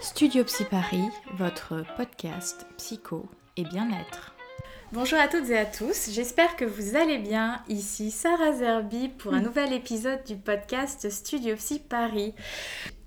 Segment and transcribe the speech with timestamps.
[0.00, 4.36] Studio Psy Paris, votre podcast psycho et bien-être.
[4.92, 7.60] Bonjour à toutes et à tous, j'espère que vous allez bien.
[7.68, 12.32] Ici Sarah Zerbi pour un nouvel épisode du podcast Studio Psy Paris.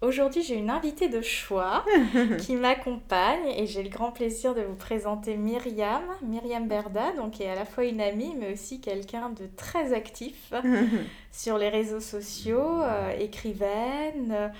[0.02, 1.86] Aujourd'hui, j'ai une invitée de choix
[2.40, 7.44] qui m'accompagne et j'ai le grand plaisir de vous présenter Myriam, Myriam Berda, donc qui
[7.44, 10.54] est à la fois une amie mais aussi quelqu'un de très actif
[11.32, 14.52] sur les réseaux sociaux, euh, écrivaine,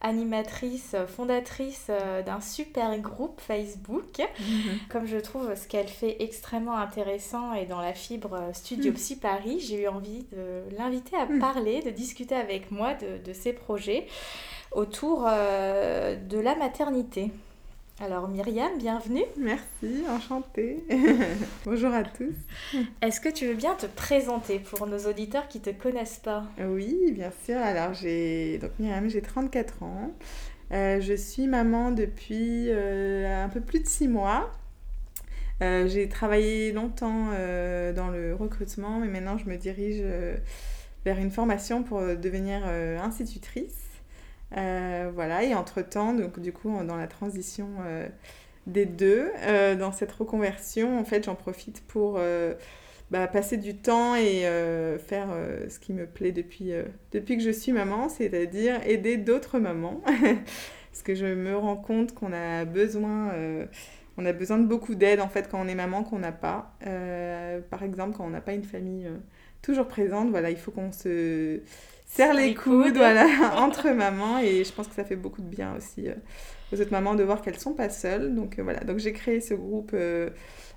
[0.00, 4.18] animatrice, fondatrice euh, d'un super groupe Facebook.
[4.18, 4.78] Mhm.
[4.90, 8.96] Comme je trouve ce qu'elle fait extrêmement intéressant et dans la fibre euh, Studio mhm.
[8.96, 11.38] Psy Paris, j'ai eu envie de l'inviter à mhm.
[11.38, 14.06] parler, de discuter avec moi de, de ses projets
[14.72, 17.30] autour euh, de la maternité.
[17.98, 19.24] Alors Myriam, bienvenue.
[19.38, 20.84] Merci, enchantée.
[21.64, 22.34] Bonjour à tous.
[23.00, 26.44] Est-ce que tu veux bien te présenter pour nos auditeurs qui ne te connaissent pas
[26.58, 27.56] Oui, bien sûr.
[27.56, 30.12] Alors j'ai donc Myriam, j'ai 34 ans.
[30.72, 34.52] Euh, je suis maman depuis euh, un peu plus de 6 mois.
[35.62, 40.04] Euh, j'ai travaillé longtemps dans le recrutement, mais maintenant je me dirige
[41.06, 43.86] vers une formation pour devenir institutrice.
[44.56, 48.06] Euh, voilà, et entre-temps, donc du coup, dans la transition euh,
[48.66, 52.20] des deux, euh, dans cette reconversion, en fait, j'en profite pour
[53.10, 54.42] bah, passer du temps et
[55.06, 55.28] faire
[55.68, 56.72] ce qui me plaît depuis,
[57.12, 60.00] depuis que je suis maman, c'est-à-dire aider d'autres mamans.
[60.92, 63.32] Parce que je me rends compte qu'on a besoin
[64.18, 66.74] on a besoin de beaucoup d'aide en fait quand on est maman qu'on n'a pas.
[67.70, 69.08] par exemple, quand on n'a pas une famille
[69.60, 71.60] toujours présente, voilà, il faut qu'on se
[72.06, 73.26] serre les, coudes, voilà,
[73.56, 74.38] entre mamans.
[74.38, 76.14] Et je pense que ça fait beaucoup de bien aussi euh,
[76.72, 78.34] aux autres mamans de voir qu'elles sont pas seules.
[78.34, 80.30] Donc euh, voilà, donc j'ai créé ce groupe euh,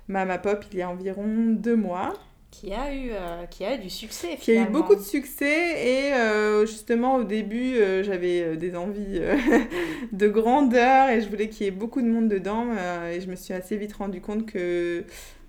[0.08, 2.12] Mama Pop il y a environ deux mois.
[2.50, 3.12] Qui a, eu,
[3.48, 5.86] qui a eu du succès Qui a eu beaucoup de succès.
[5.86, 9.20] Et justement au début j'avais des envies
[10.12, 11.10] de grandeur.
[11.10, 12.66] Et je voulais qu'il y ait beaucoup de monde dedans
[13.08, 15.04] et je me suis assez vite rendu compte que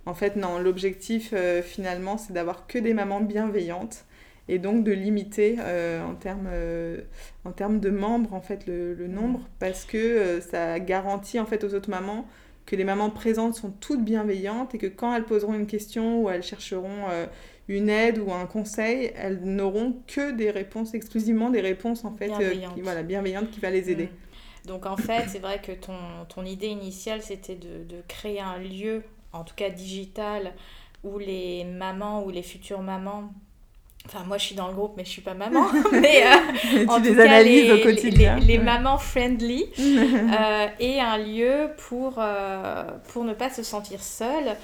[0.05, 0.59] en fait non.
[0.59, 1.33] L'objectif
[1.63, 4.05] finalement c'est d'avoir que des mamans bienveillantes
[4.47, 7.01] et donc de limiter euh, en, termes, euh,
[7.45, 11.63] en termes de membres en fait le, nombre parce que euh, ça garantit en fait
[11.63, 12.25] aux autres mamans
[12.65, 16.29] que les mamans présentes sont toutes bienveillantes et que quand elles poseront une question ou
[16.29, 17.07] elles chercheront
[17.67, 22.27] une aide ou un conseil, elles n'auront que des réponses exclusivement des réponses en fait
[22.27, 24.05] bienveillantes qui, voilà bienveillantes qui va les aider.
[24.05, 24.67] Mmh.
[24.67, 25.97] Donc en fait, c'est vrai que ton,
[26.29, 29.01] ton idée initiale, c'était de, de, créer un lieu,
[29.33, 30.53] en tout cas digital,
[31.03, 33.33] où les mamans ou les futures mamans
[34.07, 35.67] Enfin, moi, je suis dans le groupe, mais je suis pas maman.
[35.91, 38.39] mais euh, en tout cas, les, au quotidien.
[38.39, 44.55] Les, mamans friendly euh, et un lieu pour, euh, pour ne pas se sentir seule.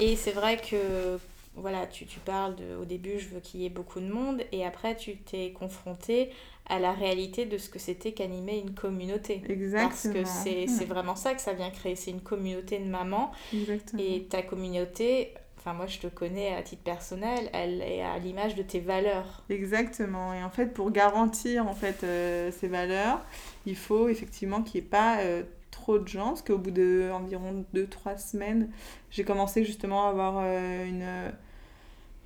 [0.00, 1.18] Et c'est vrai que
[1.56, 4.42] voilà, tu, tu parles de, au début, je veux qu'il y ait beaucoup de monde,
[4.52, 6.30] et après, tu t'es confrontée
[6.68, 9.42] à la réalité de ce que c'était qu'animer une communauté.
[9.48, 9.88] Exactement.
[9.88, 13.30] Parce que c'est vraiment ça que ça vient créer, c'est une communauté de mamans.
[13.54, 14.02] Exactement.
[14.02, 15.32] Et ta communauté,
[15.66, 19.42] enfin moi je te connais à titre personnel, elle est à l'image de tes valeurs.
[19.50, 20.32] Exactement.
[20.32, 23.20] Et en fait, pour garantir en fait euh, ces valeurs,
[23.66, 27.10] il faut effectivement qu'il n'y ait pas euh, trop de gens, parce qu'au bout de
[27.12, 28.70] environ 2-3 semaines,
[29.10, 31.32] j'ai commencé justement à avoir euh, une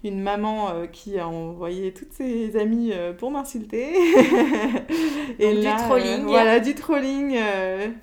[0.02, 3.92] une maman qui a envoyé toutes ses amies pour m'insulter.
[5.38, 6.22] et là, du trolling.
[6.22, 7.38] voilà, du trolling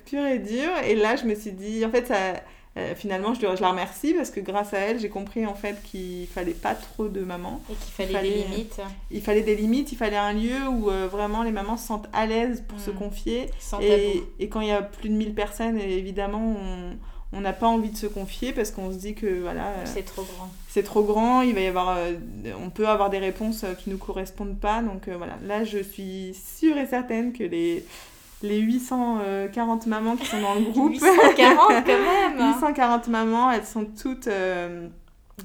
[0.04, 0.70] pur et dur.
[0.84, 2.34] Et là, je me suis dit, en fait, ça,
[2.78, 5.82] euh, finalement, je, je, la remercie parce que grâce à elle, j'ai compris en fait
[5.82, 7.60] qu'il fallait pas trop de mamans.
[7.70, 8.80] Et qu'il fallait, des limites.
[9.10, 12.08] il fallait des limites, il fallait un lieu où euh, vraiment les mamans se sentent
[12.12, 12.94] à l'aise pour se mm.
[12.94, 13.50] confier.
[13.58, 16.56] Sans et, et, quand il y a plus de 1000 personnes, évidemment,
[17.32, 19.68] on n'a pas envie de se confier parce qu'on se dit que voilà.
[19.68, 20.48] Euh, c'est trop grand.
[20.68, 21.98] C'est trop grand, il va y avoir.
[22.62, 24.82] on peut avoir des réponses qui ne nous correspondent pas.
[24.82, 27.84] Donc voilà, là, je suis sûre et certaine que les
[28.42, 30.92] les 840 mamans qui sont dans le groupe.
[30.92, 32.38] 840 quand même.
[32.54, 34.88] 840 mamans, elles sont toutes, euh,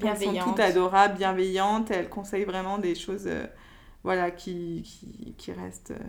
[0.01, 3.45] elles sont toutes adorables, bienveillantes, elles conseillent vraiment des choses euh,
[4.03, 5.91] voilà, qui, qui, qui restent...
[5.91, 6.03] Euh,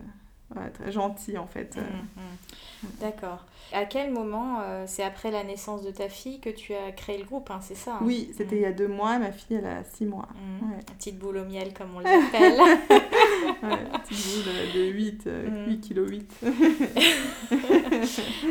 [0.72, 1.76] très gentil en fait.
[1.76, 2.88] Mmh, mmh.
[3.00, 3.44] D'accord.
[3.72, 7.18] À quel moment, euh, c'est après la naissance de ta fille que tu as créé
[7.18, 8.58] le groupe, hein, c'est ça hein Oui, c'était mmh.
[8.58, 10.28] il y a deux mois, ma fille elle a six mois.
[10.62, 10.78] Ouais.
[10.96, 12.60] Petite boule au miel comme on l'appelle.
[13.62, 15.28] ouais, petite boule de 8,
[15.66, 16.44] 8 kg 8.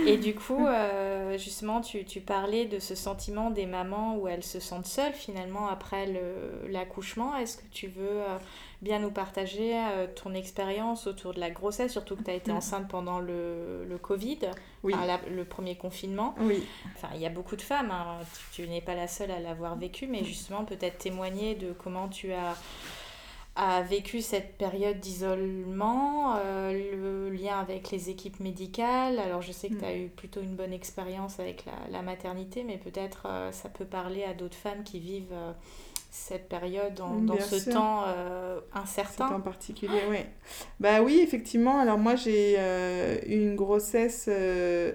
[0.08, 4.44] Et du coup, euh, justement, tu, tu, parlais de ce sentiment des mamans où elles
[4.44, 6.10] se sentent seules finalement après
[6.70, 7.36] l'accouchement.
[7.38, 8.24] Est-ce que tu veux...
[8.84, 12.36] Euh, bien nous partager euh, ton expérience autour de la grossesse, surtout que tu as
[12.36, 12.58] été mm.
[12.58, 14.40] enceinte pendant le, le Covid,
[14.84, 14.94] oui.
[15.30, 16.36] le premier confinement.
[16.40, 16.64] Oui.
[16.96, 18.20] Enfin, il y a beaucoup de femmes, hein.
[18.52, 22.34] tu, n'es pas la seule à l'avoir vécu, mais justement peut-être témoigner de comment tu
[22.34, 22.56] as
[23.56, 26.40] a vécu cette période d'isolement,
[26.72, 29.20] le lien avec les équipes médicales.
[29.20, 32.64] Alors je sais que tu as eu plutôt une bonne expérience avec la, la maternité,
[32.64, 35.36] mais peut-être ça peut parler à d'autres femmes qui vivent
[36.14, 39.30] cette période, dans ce temps euh, incertain.
[39.30, 40.18] en particulier, oui.
[40.80, 41.80] Bah oui, effectivement.
[41.80, 44.92] Alors moi, j'ai euh, eu une grossesse euh,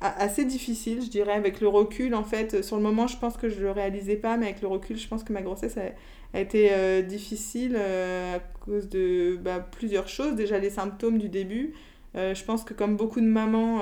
[0.00, 2.14] assez difficile, je dirais, avec le recul.
[2.14, 4.62] En fait, sur le moment, je pense que je ne le réalisais pas, mais avec
[4.62, 10.06] le recul, je pense que ma grossesse a, été difficile à cause de bah, plusieurs
[10.06, 10.36] choses.
[10.36, 11.74] Déjà, les symptômes du début.
[12.14, 13.80] Je pense que comme beaucoup de mamans,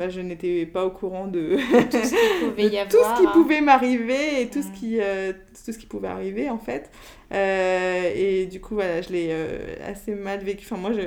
[0.00, 1.58] bah, je n'étais pas au courant de,
[1.90, 5.34] tout ce qui pouvait, tout ce qui pouvait m'arriver et tout, ce qui, euh,
[5.64, 6.90] tout ce qui pouvait arriver en fait.
[7.34, 10.64] Euh, et du coup, voilà, je l'ai euh, assez mal vécu.
[10.64, 11.02] Enfin, moi, je...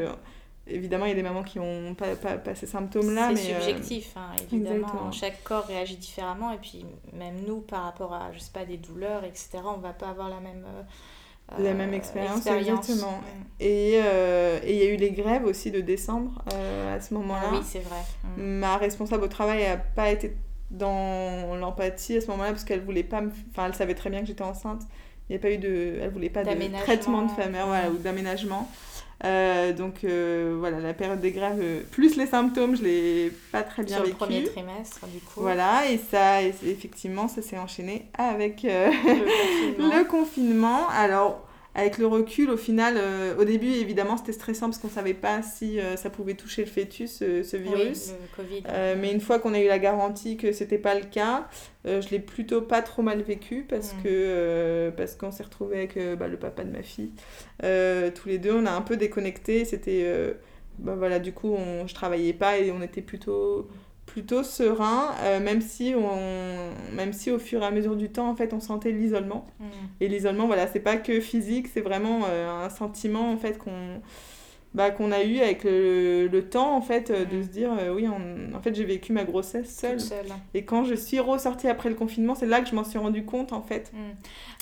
[0.68, 3.32] évidemment, il y a des mamans qui n'ont pas, pas, pas, ces symptômes-là.
[3.36, 5.12] C'est subjectif, hein, évidemment.
[5.12, 6.52] Chaque corps réagit différemment.
[6.52, 9.82] Et puis, même nous, par rapport à, je sais pas, des douleurs, etc., on ne
[9.82, 10.66] va pas avoir la même
[11.60, 13.22] la même expérience, exactement.
[13.60, 17.14] Et euh, et il y a eu les grèves aussi de décembre euh, à ce
[17.14, 17.50] moment-là.
[17.52, 18.02] oui, c'est vrai.
[18.38, 18.42] Mm.
[18.42, 20.36] Ma responsable au travail n'a pas été
[20.72, 23.32] dans l'empathie à ce moment-là parce qu'elle voulait pas me...
[23.52, 24.82] Enfin, elle savait très bien que j'étais enceinte.
[25.30, 26.00] Il n'y a pas eu de...
[26.02, 28.68] Elle voulait pas de traitement de femme voilà, ou d'aménagement.
[29.24, 30.06] Euh, donc
[30.60, 34.14] voilà, la période des grèves, plus les symptômes, je l'ai pas très bien Sur vécu.
[34.20, 35.42] le premier trimestre, du coup.
[35.42, 39.96] Voilà, et ça, effectivement, ça s'est enchaîné avec le, confinement.
[39.98, 40.90] le confinement.
[40.90, 41.42] Alors,
[41.76, 45.16] avec le recul, au final, euh, au début, évidemment, c'était stressant parce qu'on ne savait
[45.16, 48.12] pas si euh, ça pouvait toucher le fœtus, ce virus.
[48.12, 48.64] Oui, le COVID.
[48.70, 51.48] Euh, mais une fois qu'on a eu la garantie que c'était pas le cas,
[51.86, 54.04] je l'ai plutôt pas trop mal vécu parce mm.
[54.04, 57.12] que parce qu'on s'est retrouvé avec bah, le papa de ma fille.
[57.60, 59.66] tous les deux, on a un peu déconnecté.
[59.66, 60.36] C'était
[60.78, 63.68] bah, voilà, du coup, on, je travaillais pas et on était plutôt
[64.14, 68.30] plutôt serein, euh, même, si on, même si au fur et à mesure du temps,
[68.30, 69.48] en fait, on sentait l'isolement.
[69.60, 69.66] Mm.
[70.02, 74.02] Et l'isolement, voilà, c'est pas que physique, c'est vraiment euh, un sentiment, en fait, qu'on
[74.74, 78.08] bah, qu'on a eu avec le, le, temps, en fait, euh, de se dire, oui,
[78.08, 80.00] en fait, j'ai vécu ma grossesse seule.
[80.54, 83.26] Et quand je suis ressortie après le confinement, c'est là que je m'en suis rendu
[83.26, 83.92] compte, en fait.
[83.94, 84.12] Mm.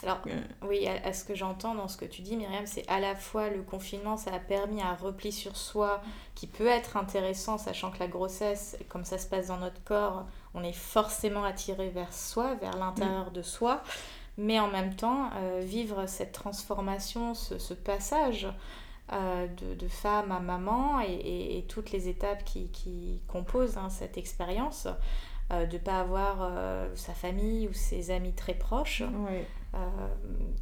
[0.03, 0.21] Alors,
[0.67, 3.49] oui, à, ce que j'entends dans ce que tu dis, Myriam, c'est à la fois
[3.49, 6.01] le confinement, ça a permis un repli sur soi
[6.35, 10.25] qui peut être intéressant, sachant que la grossesse, comme ça se passe dans notre corps,
[10.53, 13.33] on est forcément attiré vers soi, vers l'intérieur mm.
[13.33, 13.81] de soi.
[14.37, 18.47] Mais en même temps, euh, vivre cette transformation, ce, ce passage
[19.13, 23.89] euh, de, de, femme à maman et, et, toutes les étapes qui, qui composent hein,
[23.89, 24.87] cette expérience,
[25.51, 29.03] euh, de ne pas avoir euh, sa famille ou ses amis très proches.
[29.73, 29.77] Euh,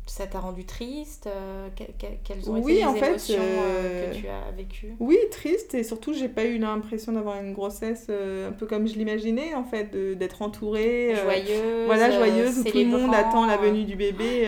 [0.06, 1.28] ça t'a rendu triste
[1.76, 4.96] Quelles ont été les émotions que tu as vécues?
[5.00, 8.96] Oui, triste et surtout j'ai pas eu l'impression d'avoir une grossesse un peu comme je
[8.96, 11.16] l'imaginais en fait, d'être entourée.
[11.16, 11.86] joyeuse.
[11.86, 14.48] voilà, joyeuse où tout le monde attend la venue du bébé.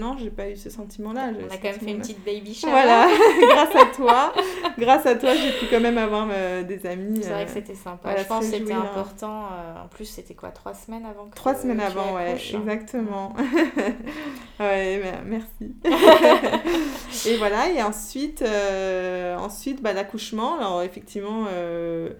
[0.00, 1.30] non, j'ai pas eu ce sentiment-là.
[1.32, 2.70] On a quand même fait une petite baby shower.
[2.70, 3.08] Voilà,
[3.50, 4.32] grâce à toi.
[4.78, 6.28] grâce à toi, j'ai pu quand même avoir
[6.64, 7.20] des amis.
[7.22, 8.16] C'est vrai que c'était sympa.
[8.16, 9.48] je pense que c'était important
[9.84, 13.34] en plus, c'était quoi Trois semaines avant que Trois semaines avant, ouais, exactement.
[14.60, 15.74] ouais, merci.
[17.28, 20.56] et voilà, et ensuite, euh, ensuite bah, l'accouchement.
[20.58, 22.10] Alors, effectivement, euh,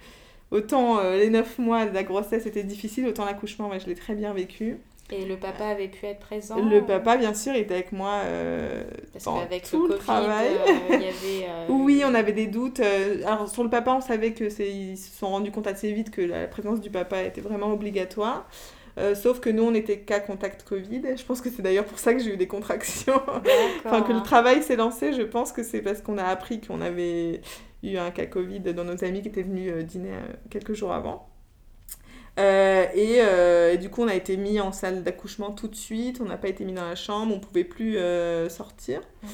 [0.50, 3.94] autant euh, les neuf mois de la grossesse étaient difficiles, autant l'accouchement, ouais, je l'ai
[3.94, 4.78] très bien vécu.
[5.10, 8.84] Et le papa avait pu être présent Le papa, bien sûr, était avec moi euh,
[9.12, 10.48] Parce pendant tout le, travail.
[10.48, 12.80] Euh, il y avait, euh, Oui, on avait des doutes.
[13.25, 16.20] Alors, sur le papa, on savait que ils se sont rendus compte assez vite que
[16.20, 18.47] la présence du papa était vraiment obligatoire.
[19.14, 21.02] Sauf que nous, on n'était qu'à contact Covid.
[21.17, 23.21] Je pense que c'est d'ailleurs pour ça que j'ai eu des contractions.
[23.85, 25.12] enfin, que le travail s'est lancé.
[25.12, 27.40] Je pense que c'est parce qu'on a appris qu'on avait
[27.83, 30.12] eu un cas Covid dans nos amis qui étaient venus dîner
[30.50, 31.27] quelques jours avant.
[32.38, 36.21] Euh, euh, et, du coup, on a été mis en salle d'accouchement tout de suite.
[36.21, 37.35] On n'a pas été mis dans la chambre.
[37.35, 39.00] On pouvait plus euh, sortir.
[39.23, 39.30] Mhm.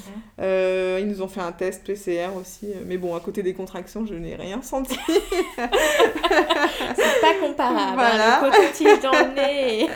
[0.98, 2.68] ils nous ont fait un test PCR aussi.
[2.86, 4.98] Mais bon, à côté des contractions, je n'ai rien senti.
[5.06, 7.78] C'est pas comparable.
[7.78, 8.40] Hein, voilà.
[8.42, 9.88] le coton dans le nez et,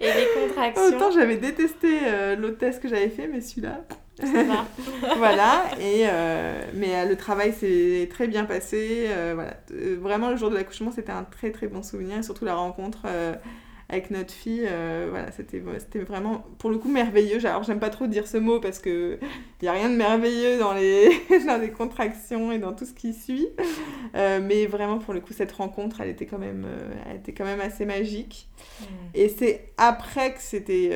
[0.00, 0.96] et les contractions.
[0.96, 2.00] Autant j'avais détesté
[2.38, 3.80] l'autre test que j'avais fait, mais celui-là.
[5.16, 9.06] voilà, et, euh, mais euh, le travail s'est très bien passé.
[9.08, 9.56] Euh, voilà.
[9.96, 13.06] Vraiment, le jour de l'accouchement, c'était un très très bon souvenir, et surtout la rencontre
[13.88, 14.68] avec notre fille.
[15.10, 15.58] voilà, c'était
[16.00, 17.44] vraiment, pour le coup, merveilleux.
[17.44, 19.18] Alors, j'aime pas trop dire ce mot parce qu'il
[19.62, 21.10] n'y a rien de merveilleux dans les,
[21.46, 23.48] dans les contractions et dans tout ce qui suit.
[24.14, 26.66] mais vraiment, pour le coup, cette rencontre, elle était quand même,
[27.10, 28.48] elle était quand même assez magique.
[29.12, 30.90] Et c'est après que c'était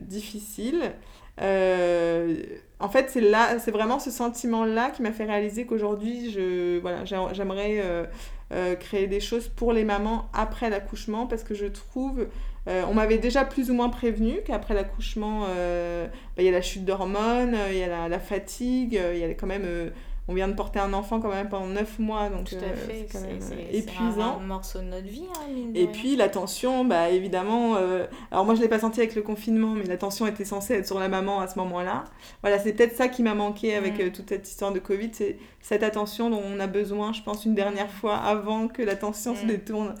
[0.00, 0.92] difficile.
[1.40, 2.36] Euh,
[2.80, 8.04] en fait, c'est là, c'est vraiment ce sentiment-là qui m'a fait réaliser qu'aujourd'hui, j'aimerais euh,
[8.52, 12.26] euh, créer des choses pour les mamans après l'accouchement parce que je trouve
[12.68, 16.84] on m'avait déjà plus ou moins prévenu qu'après l'accouchement, bah, il y a la chute
[16.84, 19.92] d'hormones, il y a la fatigue, il y a quand même
[20.28, 23.06] on vient de porter un enfant quand même pendant 9 mois, donc Tout à fait.
[23.08, 24.40] c'est épuisant.
[24.40, 25.26] un, morceau de notre vie.
[25.36, 29.14] Hein, et puis la tension, bah évidemment, euh, alors moi je l'ai pas senti avec
[29.14, 32.04] le confinement, mais la tension était censée être sur la maman à ce moment-là.
[32.42, 34.02] Voilà, c'est peut-être ça qui m'a manqué avec mm.
[34.02, 37.44] euh, toute cette histoire de Covid, c'est cette attention dont on a besoin, je pense,
[37.44, 39.48] une dernière fois avant que la tension se mm.
[39.48, 39.94] détourne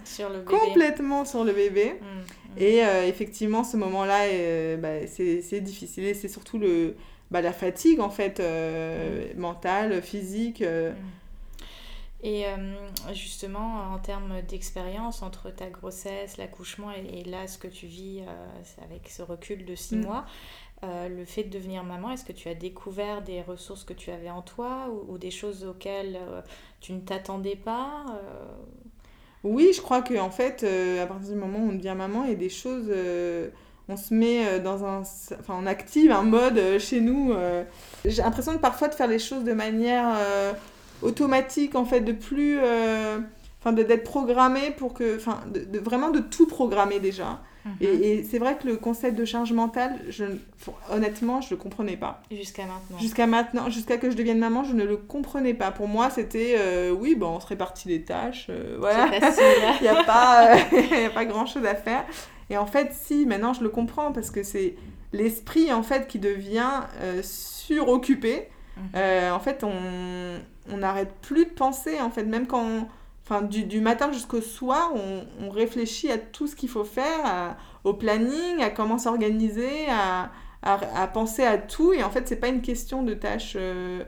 [0.44, 1.94] complètement sur le bébé.
[2.00, 6.04] Mm, et euh, effectivement, ce moment-là, bah, c'est difficile.
[6.04, 6.96] Et c'est surtout le
[7.30, 9.38] bah, la fatigue en fait euh, mm.
[9.38, 10.62] mentale, physique.
[10.62, 10.92] Euh.
[10.92, 10.96] Mm.
[12.22, 12.56] Et euh,
[13.12, 18.22] justement, en termes d'expérience entre ta grossesse, l'accouchement et, là ce que tu vis
[18.82, 20.04] avec ce recul de six mm.
[20.04, 20.24] mois,
[20.82, 24.30] le fait de devenir maman, est-ce que tu as découvert des ressources que tu avais
[24.30, 26.18] en toi ou, des choses auxquelles
[26.80, 28.06] tu ne t'attendais pas
[29.44, 32.30] Oui, je crois qu'en en fait, à partir du moment où on devient maman, il
[32.30, 32.90] y a des choses
[33.88, 35.00] on se met euh, dans un...
[35.00, 37.32] Enfin, on active un mode euh, chez nous.
[37.32, 37.62] Euh.
[38.04, 40.16] J'ai l'impression de parfois de faire les choses de manière
[41.02, 42.58] automatique, en fait, de plus...
[43.60, 45.16] Enfin, d'être programmé pour que...
[45.16, 47.40] Enfin, de, vraiment de tout programmer déjà.
[47.64, 47.72] Mhm.
[47.80, 50.24] Et, c'est vrai que le concept de charge mentale, je,
[50.92, 52.22] honnêtement, je ne le comprenais pas.
[52.30, 52.98] Jusqu'à maintenant.
[52.98, 55.72] Jusqu'à maintenant, jusqu'à que je devienne maman, je ne le comprenais pas.
[55.72, 56.56] Pour moi, c'était,
[56.90, 59.10] oui, bon, on se répartit les tâches, voilà.
[59.80, 60.52] Il n'y a pas,
[61.06, 62.04] a pas grand-chose à faire.
[62.50, 64.76] Et en fait, si, maintenant je le comprends parce que c'est
[65.12, 68.48] l'esprit en fait qui devient euh, suroccupé.
[68.76, 68.82] Mhm.
[68.96, 72.88] Euh, en fait, on n'arrête plus de penser, en fait, même quand,
[73.24, 77.56] enfin, du, du, matin jusqu'au soir, on, on, réfléchit à tout ce qu'il faut faire,
[77.84, 80.30] au planning, à comment s'organiser, à,
[80.62, 81.92] à, à, penser à tout.
[81.92, 84.02] Et en fait, c'est pas une question de tâches euh,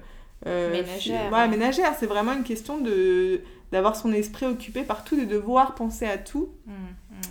[0.47, 1.33] euh ménagères.
[1.33, 1.95] Ouais, ménagère.
[1.99, 3.41] C'est vraiment une question de
[3.71, 6.49] d'avoir son esprit occupé par tout, de devoir penser à tout.
[6.67, 6.75] Mhm.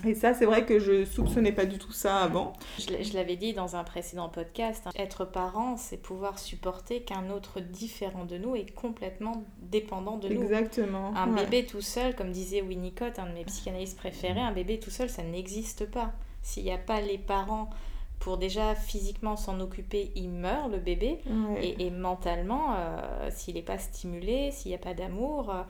[0.05, 2.53] Et ça, c'est vrai que je soupçonnais pas du tout ça avant.
[2.79, 4.91] Je l'avais dit dans un précédent podcast, hein.
[4.95, 10.41] être parent, c'est pouvoir supporter qu'un autre différent de nous est complètement dépendant de nous.
[10.41, 11.15] Exactement.
[11.15, 14.91] Un bébé tout seul, comme disait Winnicott, un de mes psychanalystes préférés, un bébé tout
[14.91, 16.13] seul, ça n'existe pas.
[16.41, 17.69] S'il n'y a pas les parents
[18.19, 21.19] pour déjà physiquement s'en occuper, il meurt le bébé.
[21.61, 25.61] Et, mentalement, euh, s'il n'est pas stimulé, s'il n'y a pas d'amour, euh,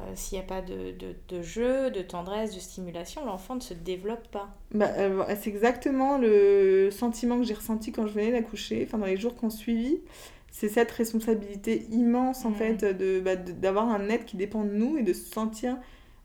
[0.00, 0.94] euh, s'il n'y a pas de,
[1.28, 4.48] de, jeu, de tendresse, de stimulation, l'enfant ne se développe pas.
[4.72, 9.06] Bah, euh, c'est exactement le sentiment que j'ai ressenti quand je venais d'accoucher, enfin dans
[9.06, 9.98] les jours qu'on suivi.
[10.50, 12.82] C'est cette responsabilité immense en fait
[13.22, 15.76] bah, de, d'avoir un être qui dépend de nous et de se sentir.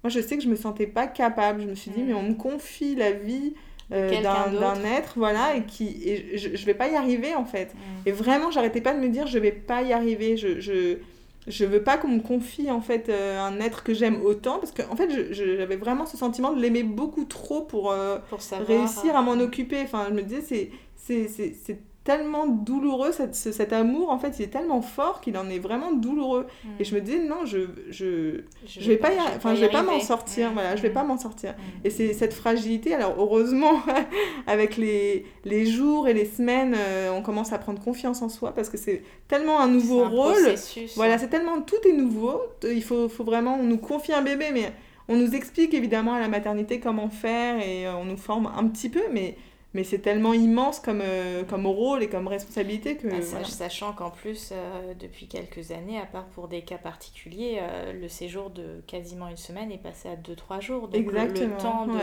[0.04, 1.62] Moi je sais que je me sentais pas capable.
[1.62, 3.54] Je me suis dit, mais on me confie la vie.
[3.94, 7.74] Euh, d'un être voilà et qui et je, je vais pas y arriver en fait
[8.06, 11.00] et vraiment j'arrêtais pas de me dire je vais pas y arriver je, je
[11.48, 14.72] je veux pas qu'on me confie en fait euh, un être que j'aime autant parce
[14.72, 19.16] que en fait j'avais vraiment ce sentiment de l'aimer beaucoup trop pour, euh, pour réussir
[19.16, 19.82] à m'en occuper.
[19.82, 24.48] Enfin je me disais c'est c'est tellement douloureux, cette, cet amour, en fait, il est
[24.48, 26.48] tellement fort qu'il en est vraiment douloureux.
[26.64, 26.70] Mm.
[26.80, 30.00] Et je me disais, non, je je, je, vais, pas, enfin, je vais pas m'en
[30.00, 30.54] sortir, mm.
[30.54, 31.52] voilà, je vais pas m'en sortir.
[31.52, 31.86] Mm.
[31.86, 33.82] Et c'est cette fragilité, alors heureusement,
[34.48, 38.54] avec les, les jours et les semaines, euh, on commence à prendre confiance en soi
[38.56, 40.56] parce que c'est tellement un nouveau rôle.
[40.96, 44.48] Voilà, c'est tellement, tout est nouveau, il faut, faut vraiment, on nous confie un bébé,
[44.52, 44.74] mais
[45.08, 48.66] on nous explique évidemment à la maternité comment faire et euh, on nous forme un
[48.68, 49.36] petit peu, mais
[49.74, 53.08] mais c'est tellement immense comme, euh, comme rôle et comme responsabilité que...
[53.08, 57.94] Ah, sachant qu'en plus, euh, depuis quelques années, à part pour des cas particuliers, euh,
[57.94, 60.88] le séjour de quasiment une semaine est passé à 2-3 jours.
[60.90, 62.00] Donc Exactement, le, temps de,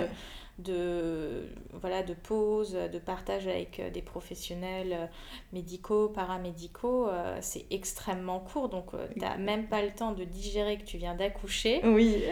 [0.58, 5.06] de, voilà, de pause, de partage avec euh, des professionnels euh,
[5.52, 8.68] médicaux, paramédicaux, euh, c'est extrêmement court.
[8.68, 11.80] Donc, tu n'as même pas le temps de digérer que tu viens d'accoucher.
[11.84, 12.22] Oui.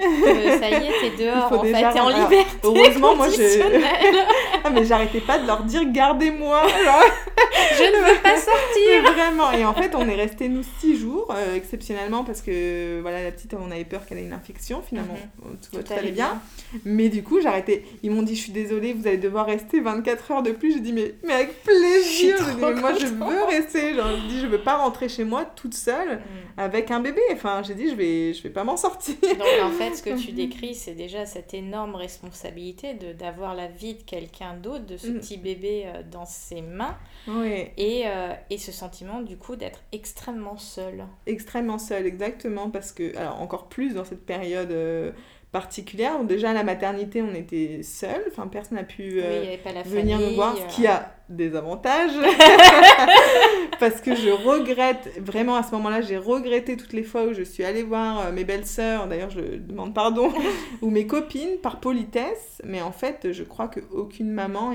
[0.59, 2.59] ça y est, tu es dehors, en fait, t'es en liberté.
[2.64, 3.62] Heureusement, moi, je.
[4.64, 6.66] ah, mais j'arrêtais pas de leur dire gardez-moi.
[7.78, 8.66] je ne veux pas sortir.
[9.14, 9.52] Vraiment.
[9.52, 13.54] Et en fait, on est resté nous six jours, exceptionnellement, parce que voilà, la petite,
[13.54, 14.83] on avait peur qu'elle ait une infection.
[14.83, 15.56] Finalement, mhm.
[15.71, 16.40] tout, allait bien.
[16.85, 17.85] Mais du coup, j'arrêtais
[18.16, 20.73] m'ont dit je suis désolée, vous allez devoir rester 24 heures de plus.
[20.73, 22.37] J'ai dit mais, mais avec plaisir.
[22.59, 23.95] moi je veux rester.
[23.95, 26.21] Genre, je dis je veux pas rentrer chez moi toute seule mm.
[26.59, 27.21] avec un bébé.
[27.33, 29.14] Enfin j'ai dit je vais je vais pas m'en sortir.
[29.21, 33.68] Donc en fait ce que tu décris c'est déjà cette énorme responsabilité de d'avoir la
[33.68, 35.21] vie de quelqu'un d'autre, de ce mm.
[35.21, 36.97] petit bébé euh, dans ses mains.
[37.28, 37.66] Oui.
[37.76, 41.07] Et, euh, et sentiment du coup d'être extrêmement seule.
[41.27, 44.71] Extrêmement seule exactement parce que alors encore plus dans cette période.
[44.71, 45.13] Euh,
[45.57, 46.23] particulière.
[46.23, 50.55] Déjà à la maternité, on était seuls, enfin personne n'a pu euh, venir nous voir,
[50.55, 52.13] ce qui a des avantages.
[53.81, 57.43] Parce que je regrette, vraiment à ce moment-là, j'ai regretté toutes les fois où je
[57.43, 60.31] suis allée voir euh, mes belles-sœurs, d'ailleurs je demande pardon,
[60.83, 62.61] ou mes copines par politesse.
[62.63, 64.73] Mais en fait, je crois qu'aucune maman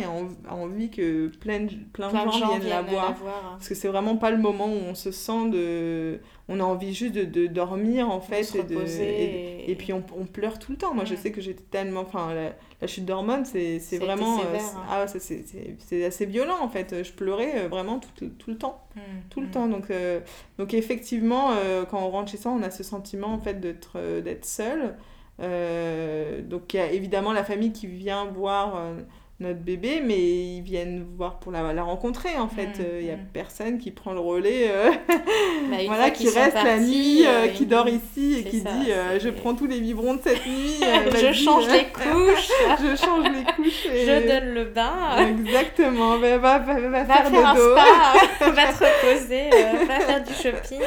[0.49, 3.11] a envie que plein, plein, plein de gens, viennent, la voir.
[3.11, 3.51] Hein.
[3.51, 6.19] Parce que c'est vraiment pas le moment où on se sent de
[6.51, 10.71] on a envie juste de, dormir en fait et, de, et, puis on, pleure tout
[10.71, 10.93] le temps.
[10.93, 14.83] Moi je sais que j'étais tellement enfin la, chute d'hormones c'est vraiment euh, hein.
[14.89, 17.03] ah, c'est assez violent en fait.
[17.03, 18.83] Je pleurais euh, vraiment tout, tout le temps.
[18.95, 19.51] Mmh, tout le mmh.
[19.51, 19.67] temps.
[19.67, 20.19] Donc euh,
[20.57, 21.51] donc effectivement
[21.89, 24.95] quand on rentre chez soi on a ce sentiment en fait d'être d'être seul.
[25.39, 28.93] Donc il y a évidemment la famille qui vient voir
[29.41, 32.69] notre bébé, mais ils viennent voir pour la, la rencontrer en fait.
[32.79, 33.27] Il mmh, n'y a mmh.
[33.33, 37.89] personne qui prend le relais, euh, bah, voilà, qui reste la nuit, euh, qui dort
[37.89, 40.79] ici et qui dit euh, je prends tous les biberons de cette nuit.
[41.11, 42.51] je change les couches.
[42.79, 43.87] je change les couches.
[43.87, 44.05] Et...
[44.05, 45.17] Je donne le bain.
[45.17, 46.17] Exactement.
[46.17, 49.49] va, va, va, va, faire, faire un spa, va te reposer,
[49.87, 50.81] va faire du shopping.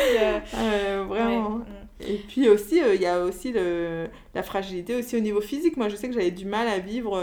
[1.08, 1.50] vraiment.
[1.50, 1.64] Mmh.
[2.06, 5.76] Et puis aussi, il y a aussi le, la fragilité aussi au niveau physique.
[5.76, 7.18] Moi, je sais que j'avais du mal à vivre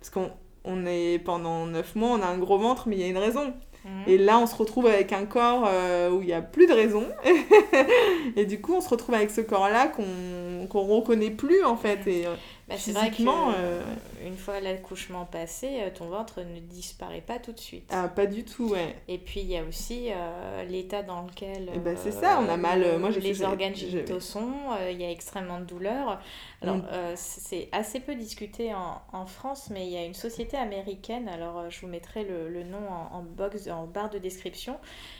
[0.00, 0.30] parce qu'on
[0.68, 3.18] on est pendant 9 mois, on a un gros ventre, mais il y a une
[3.18, 3.54] raison.
[3.84, 3.90] Mhm.
[4.06, 6.72] Et là, on se retrouve avec un corps euh, où il n'y a plus de
[6.72, 7.04] raison.
[8.36, 12.06] et du coup, on se retrouve avec ce corps-là qu'on qu'on reconnaît plus, en fait.
[12.06, 12.34] Et, euh,
[12.68, 13.82] bah, vrai que euh,
[14.24, 17.88] une fois l'accouchement passé, euh, ton ventre ne disparaît pas tout de suite.
[17.90, 18.96] Ah, pas du tout, ouais.
[19.08, 21.70] Et puis il y a aussi euh, l'état dans lequel.
[21.74, 22.98] Eh ben, c'est ça, on a mal.
[22.98, 24.52] moi, les organes génitaux sont,
[24.90, 26.20] il y a extrêmement de douleur.
[26.60, 26.86] Alors, mm.
[27.14, 31.70] c'est assez peu discuté en, en, France, mais il y a une société américaine, alors
[31.70, 34.76] je vous mettrai le, le nom en, en, box, en barre de description,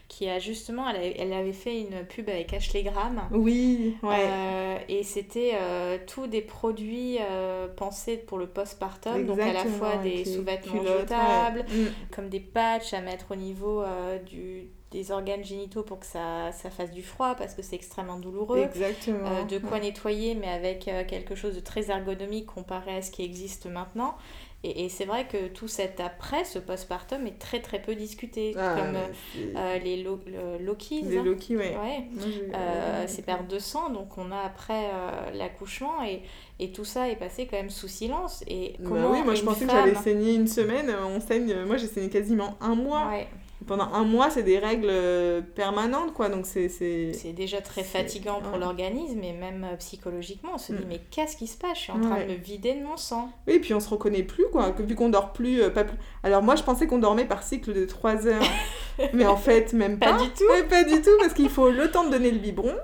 [0.08, 3.22] qui a justement, elle, elle, avait fait une pub avec Ashley Graham.
[3.30, 4.84] Oui, ouais.
[4.88, 5.56] et c'était
[6.06, 8.87] tous des produits euh, pensé pour le postpartum,
[9.26, 11.86] donc à la fois des sous-vêtements jetables, mm.
[12.14, 16.52] comme des patchs à mettre au niveau euh, du, des organes génitaux pour que ça,
[16.52, 18.58] ça fasse du froid parce que c'est extrêmement douloureux.
[18.60, 19.28] Exactement.
[19.28, 23.22] Euh, de quoi nettoyer, mais avec quelque chose de très ergonomique comparé à ce qui
[23.22, 24.14] existe maintenant.
[24.64, 28.54] Et, et c'est vrai que tout cet après, ce postpartum, est très très peu discuté.
[28.58, 28.96] Ah, comme
[29.56, 30.18] euh, les lo
[30.60, 31.02] Loki.
[31.02, 31.76] Les Loki, ouais.
[32.54, 36.22] Euh, c'est perte de sang, donc on a après euh, l'accouchement et,
[36.60, 38.42] et tout ça est passé quand même sous silence.
[38.46, 41.86] Et bah oui, moi je pensais que j'allais saigner une semaine, on saigne, moi j'ai
[41.86, 43.08] saigné quasiment un mois.
[43.08, 43.26] Ouais
[43.68, 46.28] pendant un mois, c'est des règles euh, permanentes, quoi.
[46.28, 46.68] Donc c'est...
[46.68, 50.52] C'est déjà très fatigant pour l'organisme et même euh, psychologiquement.
[50.54, 50.88] On se dit, mm.
[50.88, 51.76] mais qu'est-ce qui se passe?
[51.78, 53.30] Je suis en train de me vider de mon sang.
[53.46, 54.70] Oui, et puis on se reconnaît plus, quoi.
[54.78, 55.98] Vu qu'on dort plus, euh, pas plus...
[56.22, 58.42] Alors moi, je pensais qu'on dormait par cycle de 3 heures.
[59.12, 60.14] mais en fait, même pas.
[60.14, 60.44] Pas du tout.
[60.68, 62.74] pas du tout, parce qu'il faut le temps de donner le biberon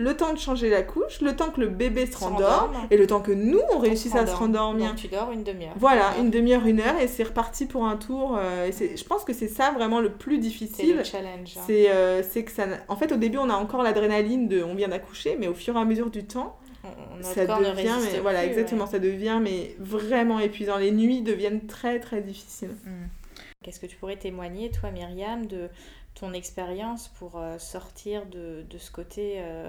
[0.00, 3.06] le temps de changer la couche, le temps que le bébé se rendorme, et le
[3.06, 4.88] temps que nous, on réussisse à se rendormir.
[4.88, 5.74] Donc tu dors une demi-heure.
[5.76, 8.38] Voilà, une demi-heure, une heure, et c'est reparti pour un tour.
[8.38, 10.86] Euh, et je pense que c'est ça vraiment le plus difficile.
[10.86, 11.56] C'est le challenge.
[11.56, 11.64] Hein.
[11.70, 12.64] Euh, c'est que ça...
[12.88, 15.76] En fait, au début, on a encore l'adrénaline de on vient d'accoucher, mais au fur
[15.76, 16.56] et à mesure du temps,
[17.20, 20.78] ça devient, mais, voilà, exactement, ça devient mais vraiment épuisant.
[20.78, 22.74] Les nuits deviennent très très difficiles.
[22.86, 23.08] Hmm.
[23.62, 25.68] Qu'est-ce que tu pourrais témoigner, toi, Myriam, de
[26.14, 29.68] ton expérience pour euh, sortir de, de, ce côté euh,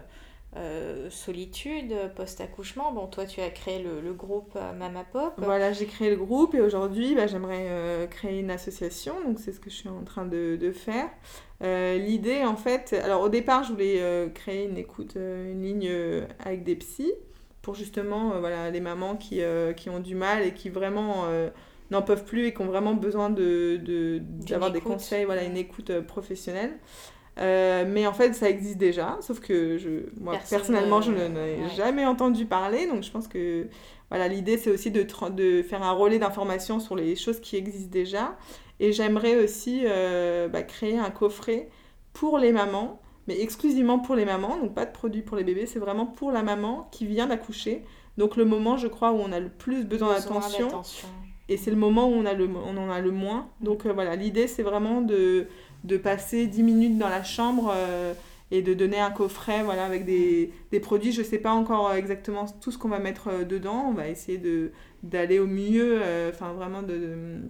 [0.58, 2.91] euh, solitude post-accouchement?
[2.91, 5.34] Bon, toi, tu as créé le, le groupe Mama Pop.
[5.38, 9.13] Voilà, j'ai créé le groupe et aujourd'hui, bah, j'aimerais créer une association.
[9.25, 11.10] Donc, c'est ce que je suis en train de, de faire.
[11.62, 15.91] L'idée, en fait, alors au départ, je voulais créer une écoute, une ligne
[16.43, 17.13] avec des psys
[17.62, 19.41] pour justement voilà, les mamans qui,
[19.77, 21.27] qui ont du mal et qui vraiment
[21.91, 25.89] n'en peuvent plus et qui ont vraiment besoin de, d'avoir des conseils, voilà, une écoute
[25.89, 26.80] euh, professionnelle.
[27.39, 31.69] Euh, mais en fait, ça existe déjà, sauf que je, moi, personnellement, je n'en ai
[31.75, 32.88] jamais entendu parler.
[32.88, 33.67] Donc, je pense que
[34.10, 37.91] voilà, l'idée, c'est aussi de, de faire un relais d'information sur les choses qui existent
[37.91, 38.38] déjà.
[38.80, 41.69] Et j'aimerais aussi euh, bah, créer un coffret
[42.13, 45.65] pour les mamans, mais exclusivement pour les mamans, donc pas de produits pour les bébés,
[45.65, 47.84] c'est vraiment pour la maman qui vient d'accoucher.
[48.17, 50.84] Donc, le moment, je crois, où on a le plus besoin, besoin d'attention
[51.51, 53.49] et c'est le moment où on, a le, on en a le moins.
[53.59, 55.47] Donc euh, voilà, l'idée c'est vraiment de,
[55.83, 58.13] de, passer 10 minutes dans la chambre euh,
[58.51, 61.11] et de donner un coffret voilà, avec des, des produits.
[61.11, 63.83] Je ne sais pas encore exactement tout ce qu'on va mettre euh, dedans.
[63.89, 64.41] On va essayer
[65.03, 67.41] d'aller au mieux, enfin vraiment de...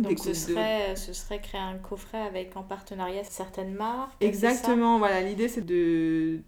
[0.00, 4.20] donc ce serait, ce serait créer un coffret avec en partenariat certaines marques.
[4.20, 5.22] Exactement, voilà.
[5.22, 6.40] L'idée c'est de,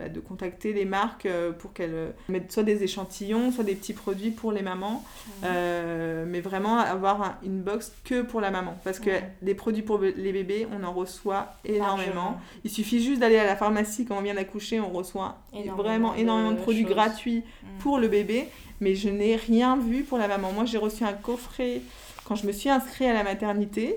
[0.00, 3.74] bah, de contacter les marques euh, pour qu'elles euh, mettent soit des échantillons, soit des
[3.74, 5.30] petits produits pour les mamans, mmh.
[5.44, 8.78] euh, mais vraiment avoir une box que pour la maman.
[8.82, 9.10] Parce que
[9.42, 12.40] les produits pour les bébés, on en reçoit énormément.
[12.64, 15.36] Il suffit juste d'aller à la pharmacie quand on vient d'accoucher, on reçoit
[15.76, 17.66] vraiment énormément de, produits gratuits mmh.
[17.80, 18.48] pour le bébé,
[18.80, 20.50] mais je n'ai rien vu pour la maman.
[20.52, 21.82] Moi, j'ai reçu un coffret
[22.24, 23.96] quand je me suis inscrite à la maternité.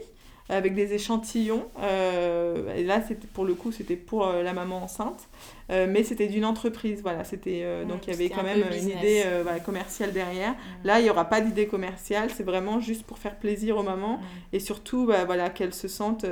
[0.50, 1.64] avec des échantillons.
[1.82, 3.02] Euh, et là,
[3.34, 5.30] pour le coup, c'était pour la maman enceinte.
[5.74, 7.24] Euh, mais c'était d'une entreprise, voilà.
[7.24, 9.24] C'était donc il y avait quand même une idée
[9.66, 10.56] commerciale derrière.
[10.84, 12.30] Là, il y aura pas d'idée commerciale.
[12.30, 14.20] C'est vraiment juste pour faire plaisir aux mamans
[14.52, 16.26] et surtout, bah, voilà, qu'elles se sentent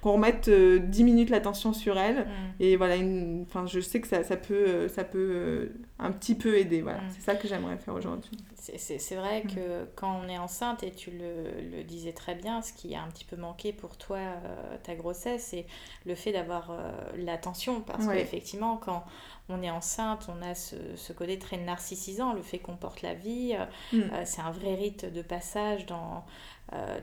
[0.00, 2.26] qu'on remette 10 minutes l'attention sur elles.
[2.60, 2.94] Et voilà,
[3.42, 6.82] enfin, je sais que ça, ça peut, ça peut un petit peu aider.
[6.82, 8.38] Voilà, c'est ça que j'aimerais faire aujourd'hui.
[8.56, 12.72] C'est vrai que quand on est enceinte et tu le, le disais très bien, ce
[12.72, 15.66] qui a un petit peu manqué pour toi euh, ta grossesse et
[16.06, 19.04] le fait d'avoir euh, l'attention parce qu'effectivement quand
[19.48, 23.56] on est enceinte on a ce, côté très narcissisant le fait qu'on porte la vie
[23.92, 24.24] euh, mm.
[24.24, 26.24] c'est un vrai rite de passage dans,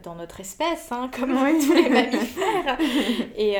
[0.03, 2.77] dans notre espèce hein, comme tous les mammifères
[3.35, 3.57] et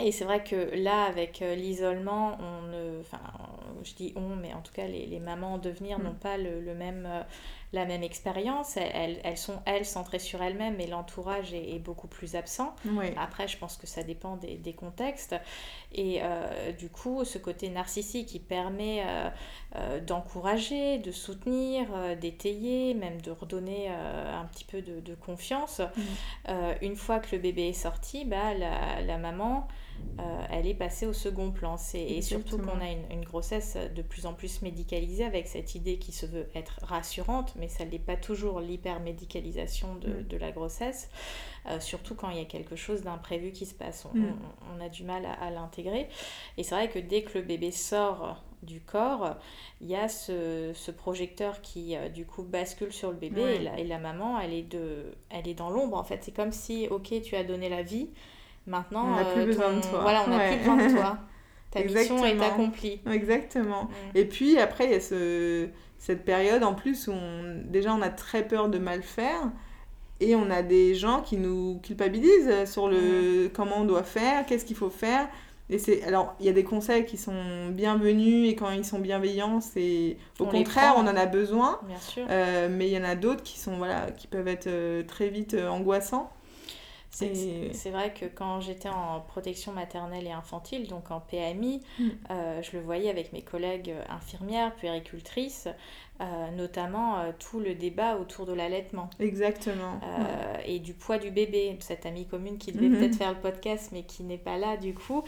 [0.00, 3.00] et c'est vrai que là, avec l'isolement, on ne.
[3.00, 3.20] Enfin,
[3.82, 6.02] je dis on, mais en tout cas, les, les mamans en devenir mm.
[6.04, 7.06] n'ont pas le, le même
[7.72, 8.76] la même expérience.
[8.76, 12.74] Elles, elles, sont, elles, centrées sur elles-mêmes, mais l'entourage est, beaucoup plus absent.
[13.16, 15.34] Après, je pense que ça dépend des, des contextes.
[15.92, 19.28] Et euh, du coup, ce côté narcissique qui permet euh,
[19.76, 21.86] euh, d'encourager, de soutenir,
[22.20, 25.80] d'étayer, même de redonner un petit peu de, de confiance.
[25.80, 26.52] Mmh.
[26.82, 29.66] une fois que le bébé est sorti, bah, la, la maman
[30.20, 31.76] euh, elle est passée au second plan.
[31.94, 36.12] Et surtout qu'on a une, grossesse de plus en plus médicalisée avec cette idée qui
[36.12, 40.40] se veut être rassurante, mais ça n'est pas toujours l'hyper-médicalisation de, mm.
[40.40, 41.10] la grossesse,
[41.66, 44.06] euh, surtout quand il y a quelque chose d'imprévu qui se passe.
[44.12, 44.80] On, mm.
[44.80, 46.08] a du mal à, l'intégrer.
[46.56, 49.36] Et c'est vrai que dès que le bébé sort du corps,
[49.80, 53.78] il y a ce, projecteur qui euh, du coup bascule sur le bébé et, la,
[53.78, 56.24] et, la, maman elle est, de, elle est dans l'ombre en fait.
[56.24, 58.10] C'est comme si ok tu as donné la vie,
[58.70, 59.98] Maintenant, on n'a plus euh, besoin de toi.
[60.02, 61.18] Voilà, on n'a plus besoin de toi.
[61.72, 63.00] Ta mission est accomplie.
[63.10, 63.84] Exactement.
[63.84, 64.16] Mm.
[64.16, 68.00] Et puis après, il y a ce, cette période en plus où on, déjà on
[68.00, 69.50] a très peur de mal faire.
[70.20, 73.50] Et on a des gens qui nous culpabilisent sur le mm.
[73.50, 75.28] comment on doit faire, qu'est-ce qu'il faut faire.
[75.68, 78.98] Et c'est alors il y a des conseils qui sont bienvenus et quand ils sont
[78.98, 81.80] bienveillants, c'est au contraire on en a besoin.
[81.86, 82.26] Bien sûr.
[82.28, 85.28] Euh, mais il y en a d'autres qui sont voilà qui peuvent être euh, très
[85.28, 86.30] vite angoissants.
[87.10, 92.08] C'est vrai que quand j'étais en protection maternelle et infantile, donc en PMI, mm.
[92.30, 95.68] euh, je le voyais avec mes collègues infirmières, puéricultrices,
[96.20, 99.10] euh, notamment euh, tout le débat autour de l'allaitement.
[99.18, 100.00] Exactement.
[100.66, 101.76] Et du poids du bébé.
[101.80, 102.98] Cette amie commune qui devait mm-hmm.
[102.98, 105.24] peut-être faire le podcast, mais qui n'est pas là du coup,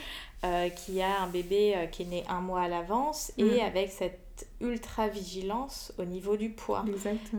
[0.76, 3.60] qui a un bébé qui est né un mois à l'avance et mm.
[3.60, 4.21] avec cette
[4.60, 6.84] ultra vigilance au niveau du poids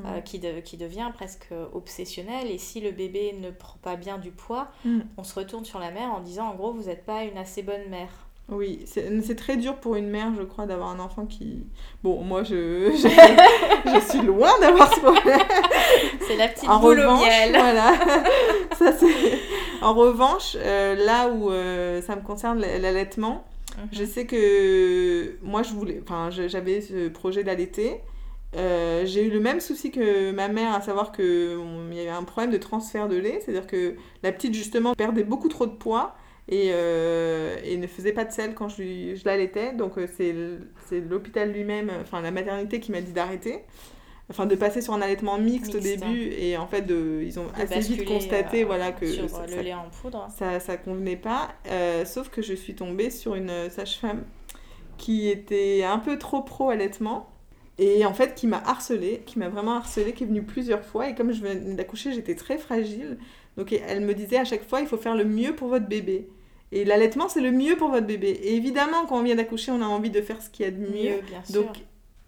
[0.06, 4.32] euh, qui, qui devient presque obsessionnel et si le bébé ne prend pas bien du
[4.32, 5.02] poids mm.
[5.18, 7.64] on se retourne sur la mère en disant en gros vous n'êtes pas une assez
[7.64, 11.66] bonne mère oui, c'est très dur pour une mère, je crois, d'avoir un enfant qui...
[12.04, 15.40] Bon, moi, je, je, suis loin d'avoir ce problème.
[16.28, 17.52] C'est la petite en boule revanche, au miel.
[17.58, 17.94] Voilà.
[18.78, 18.92] Ça,
[19.82, 23.46] en revanche, euh, là où euh, ça me concerne l'allaitement,
[23.78, 23.90] Mhm.
[23.92, 28.02] Je sais que moi, je voulais, enfin, j'avais ce projet d'allaiter.
[28.56, 31.26] Euh, j'ai eu le même souci que ma mère, à savoir qu'il
[31.94, 35.50] y avait un problème de transfert de lait, c'est-à-dire que la petite, justement, perdait beaucoup
[35.50, 36.16] trop de poids
[36.48, 39.74] et, euh, ne faisait pas de sel quand je, je l'allaitais.
[39.74, 43.64] Donc, euh, c'est l'hôpital lui-même, enfin, la maternité qui m'a dit d'arrêter
[44.30, 47.48] enfin de passer sur un allaitement mixte, au début et en fait de, ils ont
[47.56, 51.18] assez vite constaté euh, voilà que sur ça, le lait en poudre ça ça convenait
[51.18, 54.24] pas euh, sauf que je suis tombée sur une sage-femme
[54.98, 57.30] qui était un peu trop pro allaitement
[57.78, 61.10] et en fait qui m'a harcelée qui m'a vraiment harcelée qui est venue plusieurs fois
[61.10, 63.18] et comme je venais d'accoucher j'étais très fragile
[63.58, 66.30] donc elle me disait à chaque fois il faut faire le mieux pour votre bébé
[66.74, 68.30] et l'allaitement, c'est le mieux pour votre bébé.
[68.30, 70.72] Et évidemment, quand on vient d'accoucher, on a envie de faire ce qu'il y a
[70.72, 71.22] de mieux.
[71.52, 71.68] donc,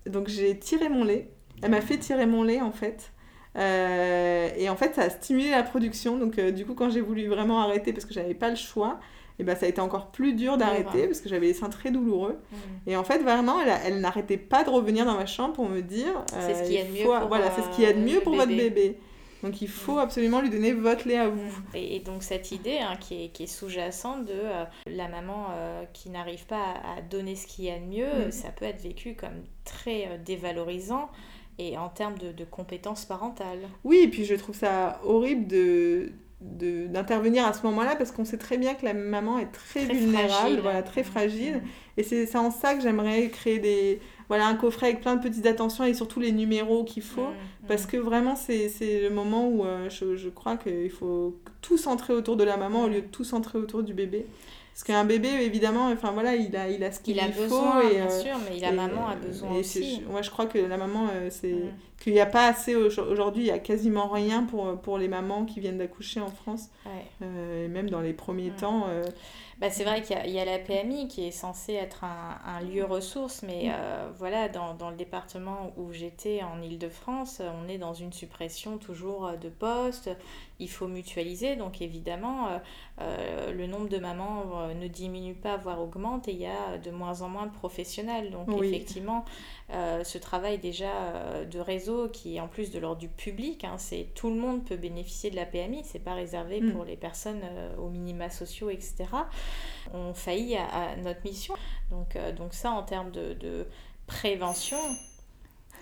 [0.06, 1.32] donc j'ai tiré mon lait.
[1.62, 3.12] Elle m'a fait tirer mon lait en fait.
[3.58, 6.18] Euh, et en fait, ça a stimulé la production.
[6.18, 9.00] Donc, euh, du coup, quand j'ai voulu vraiment arrêter parce que j'avais pas le choix,
[9.38, 11.92] et ben, ça a été encore plus dur d'arrêter parce que j'avais les seins très
[11.92, 12.40] douloureux.
[12.52, 12.56] Mmh.
[12.90, 15.82] Et en fait, vraiment, elle, elle n'arrêtait pas de revenir dans ma chambre pour me
[15.82, 17.94] dire c'est ce qu'il y a de mieux pour, voilà, c'est ce qu'il y a
[17.94, 18.98] de mieux pour votre bébé.
[19.44, 20.00] Donc il faut mmh.
[20.00, 21.52] absolument lui donner votre lait à vous.
[21.52, 21.76] Mmh.
[21.76, 24.42] Et, donc cette idée hein, qui est, qui est sous-jacente de
[24.88, 25.48] la maman
[25.92, 29.16] qui n'arrive pas à, donner ce qu'il y a de mieux, ça peut être vécu
[29.16, 31.10] comme très dévalorisant
[31.58, 33.68] et en termes de, de, compétences parentales.
[33.84, 38.38] Oui, et puis je trouve ça horrible de d'intervenir à ce moment-là parce qu'on sait
[38.38, 41.06] très bien que la maman est très, vulnérable, voilà, très mm.
[41.06, 41.64] fragile.
[41.98, 45.46] Et c'est en ça que j'aimerais créer des, voilà, un coffret avec plein de petites
[45.46, 47.22] attentions et surtout les numéros qu'il faut.
[47.22, 47.68] Mm, mm.
[47.68, 48.70] Parce que vraiment, c'est
[49.02, 52.84] le moment où euh, je, je, crois qu'il faut tout centrer autour de la maman
[52.84, 54.28] au lieu de tout centrer autour du bébé.
[54.76, 57.44] Parce qu'un bébé, évidemment, enfin voilà, il a, il a ce qu'il il a faut.
[57.44, 60.04] besoin, et, bien euh, sûr, mais la maman a euh, besoin aussi.
[60.10, 61.56] Moi, je crois que la maman, euh, c'est.
[62.00, 62.76] Qu'il n'y a pas assez.
[62.76, 66.30] au- Aujourd'hui, il y a quasiment rien pour, pour les mamans qui viennent d'accoucher en
[66.30, 66.70] France.
[66.86, 66.92] Ouais.
[67.24, 68.86] Euh, et même dans les premiers temps.
[68.90, 69.04] euh,
[69.60, 72.04] Bah, c'est vrai qu'il y, a- il y a la PMI qui est censée être
[72.04, 73.72] un, un lieu ressource, mais Mm.
[73.74, 78.78] euh, voilà, dans, dans le département où j'étais en Ile-de-France, on est dans une suppression
[78.78, 80.10] toujours de postes.
[80.60, 82.48] Il faut mutualiser, donc évidemment,
[83.00, 87.22] le nombre de mamans ne diminue pas, voire augmente, et il y a de moins
[87.22, 88.32] en moins de professionnels.
[88.32, 88.68] Donc Oui.
[88.68, 89.26] effectivement,
[89.72, 90.88] ce travail déjà
[91.50, 94.66] de réseau qui est en plus de l'ordre du public, hein, c'est tout le monde
[94.66, 96.72] peut bénéficier de la PMI, c'est pas réservé Mm.
[96.74, 99.06] pour les personnes euh, aux minima sociaux, etc.
[99.94, 101.56] On faillit à, à notre mission.
[101.92, 103.66] Donc, euh, donc ça, en termes de, de
[104.08, 104.78] prévention...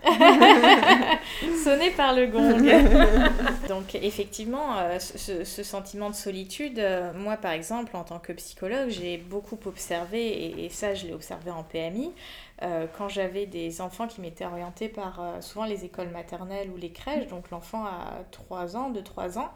[1.64, 2.60] Sonné par le gong.
[3.70, 8.34] Donc effectivement, euh, ce, ce sentiment de solitude, euh, moi par exemple, en tant que
[8.34, 12.12] psychologue, j'ai beaucoup observé, et, et ça je l'ai observé en PMI,
[12.64, 16.78] euh, quand j'avais des enfants qui m'étaient orientés par euh, souvent les écoles maternelles ou
[16.78, 19.54] les crèches, donc l'enfant a 3 ans, 2-3 ans,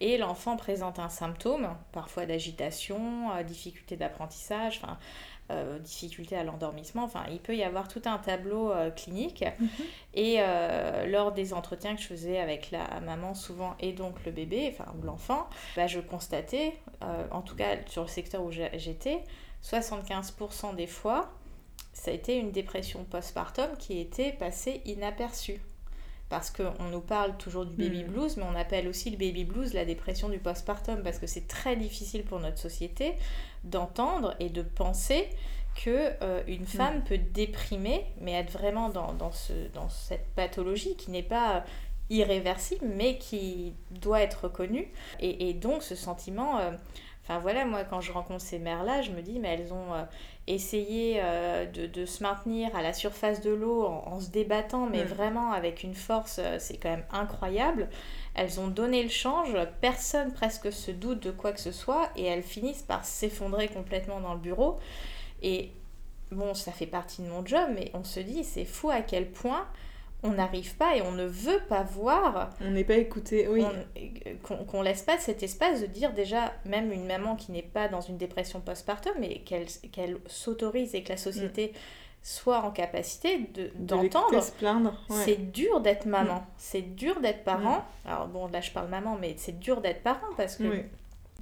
[0.00, 4.98] et l'enfant présente un symptôme, parfois d'agitation, euh, difficulté d'apprentissage, enfin
[5.82, 9.44] difficulté à l'endormissement, enfin il peut y avoir tout un tableau clinique.
[10.14, 14.30] Et euh, lors des entretiens que je faisais avec la maman souvent et donc le
[14.30, 16.74] bébé, enfin ou l'enfant, bah, je constatais,
[17.32, 19.24] en tout cas sur le secteur où j'étais,
[19.64, 21.32] 75% des fois,
[21.92, 25.60] ça a été une dépression postpartum qui était passée inaperçue.
[26.28, 28.06] Parce qu'on nous parle toujours du baby Mm.
[28.06, 31.48] blues, mais on appelle aussi le baby blues la dépression du postpartum, parce que c'est
[31.48, 33.14] très difficile pour notre société
[33.64, 35.28] d'entendre et de penser
[35.84, 40.94] que euh, une femme peut déprimer, mais être vraiment dans, dans, ce, dans cette pathologie
[40.96, 41.64] qui n'est pas
[42.10, 44.88] irréversible, mais qui doit être reconnue.
[45.20, 46.70] Et, et donc ce sentiment, euh,
[47.22, 50.02] enfin voilà, moi quand je rencontre ces mères-là, je me dis, mais elles ont euh,
[50.46, 54.86] essayé euh, de, de se maintenir à la surface de l'eau en, en se débattant,
[54.86, 55.08] mais Mm.
[55.08, 57.88] vraiment avec une force, euh, c'est quand même incroyable.
[58.34, 62.24] Elles ont donné le change, personne presque se doute de quoi que ce soit, et
[62.24, 64.78] elles finissent par s'effondrer complètement dans le bureau.
[65.42, 65.72] Et
[66.32, 69.30] bon, ça fait partie de mon job, mais on se dit, c'est fou à quel
[69.30, 69.66] point
[70.22, 73.48] on n'arrive pas et on ne veut pas voir, On n'est pas écouté.
[73.48, 73.64] Oui.
[73.64, 77.62] on- qu'on qu'on laisse pas cet espace de dire déjà, même une maman qui n'est
[77.62, 81.72] pas dans une dépression postpartum, mais qu'elle s'autorise et que la société
[82.22, 84.02] soit en capacité de- De d'entendre.
[84.30, 84.92] l'écouter se plaindre.
[85.08, 85.16] ouais.
[85.24, 87.82] C'est dur d'être maman, c'est dur d'être parent.
[88.04, 90.64] Alors bon, là je parle maman, mais c'est dur d'être parent parce que.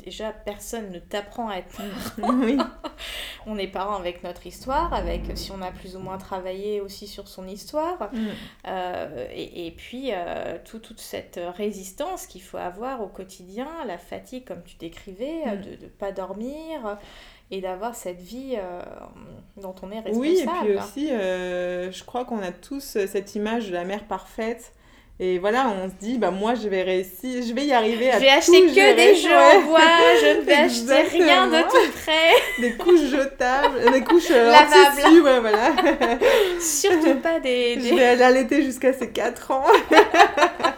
[0.05, 1.81] Déjà personne ne t'apprend à être
[2.19, 2.59] oui.
[3.47, 7.07] on est parent avec notre histoire, avec si on a plus ou moins travaillé aussi
[7.07, 8.27] sur son histoire, Mm.
[8.69, 13.99] euh, et, et puis euh, tout- toute cette résistance qu'il faut avoir au quotidien, la
[13.99, 15.61] fatigue comme tu décrivais, Mm.
[15.63, 16.99] de ne pas dormir
[17.51, 18.83] et d'avoir cette vie euh,
[19.57, 20.21] dont on est responsable.
[20.21, 24.73] Oui, et puis aussi, je crois qu'on a tous cette image de la mère parfaite.
[25.21, 28.21] Et voilà, on se dit, bah moi je vais réussir, je vais y arriver à
[28.21, 29.57] Je vais tout acheter que des jeux Ouais.
[29.57, 29.81] en bois,
[30.23, 34.53] je ne vais acheter rien de tout prêt, Des couches jetables, des couches euh, en
[34.53, 34.97] Lavables.
[35.03, 36.19] tissu, ouais, voilà.
[36.61, 37.81] surtout pas des...
[37.81, 39.65] Je vais l'allaiter jusqu'à ses 4 ans.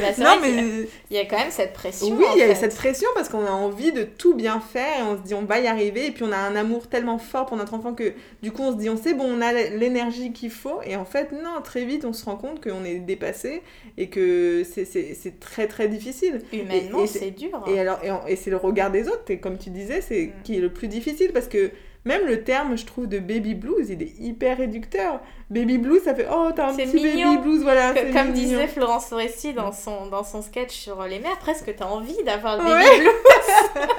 [0.00, 2.08] Bah, Non, vrai mais il y a quand même cette pression.
[2.16, 2.54] oui, il y a fait.
[2.54, 5.42] cette pression parce qu'on a envie de tout bien faire et on se dit on
[5.44, 6.06] va y arriver.
[6.06, 8.72] Et puis on a un amour tellement fort pour notre enfant que du coup on
[8.72, 10.80] se dit on sait bon, on a l'énergie qu'il faut.
[10.84, 13.62] Et en fait, non, très vite on se rend compte qu'on est dépassé
[13.98, 16.40] et que c'est- très très difficile.
[16.52, 17.62] Humainement, c'est- dur.
[17.66, 20.32] Et alors, et, et c'est le regard des autres, et comme tu disais, c'est Mm.
[20.44, 21.70] qui est le plus difficile parce que
[22.06, 25.20] même le terme, je trouve, de baby blues, il est hyper réducteur.
[25.50, 27.32] Baby blues, ça fait oh, t'as un petit mignon.
[27.34, 27.92] baby blues, voilà.
[27.92, 28.32] Que- comme mignon.
[28.32, 32.56] disait Florence Foresti dans son, dans son sketch sur les mères, presque t'as envie d'avoir
[32.56, 32.98] le baby Ouais.
[33.00, 33.08] blue.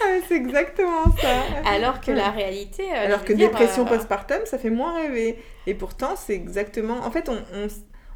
[0.00, 1.68] Ah, c'est exactement ça.
[1.70, 2.16] Alors que Ouais.
[2.16, 2.84] la réalité.
[2.94, 5.38] euh, Alors que dire, dépression euh, postpartum, ça fait moins rêver.
[5.66, 6.98] Et pourtant, c'est exactement.
[7.04, 7.68] En fait, on on-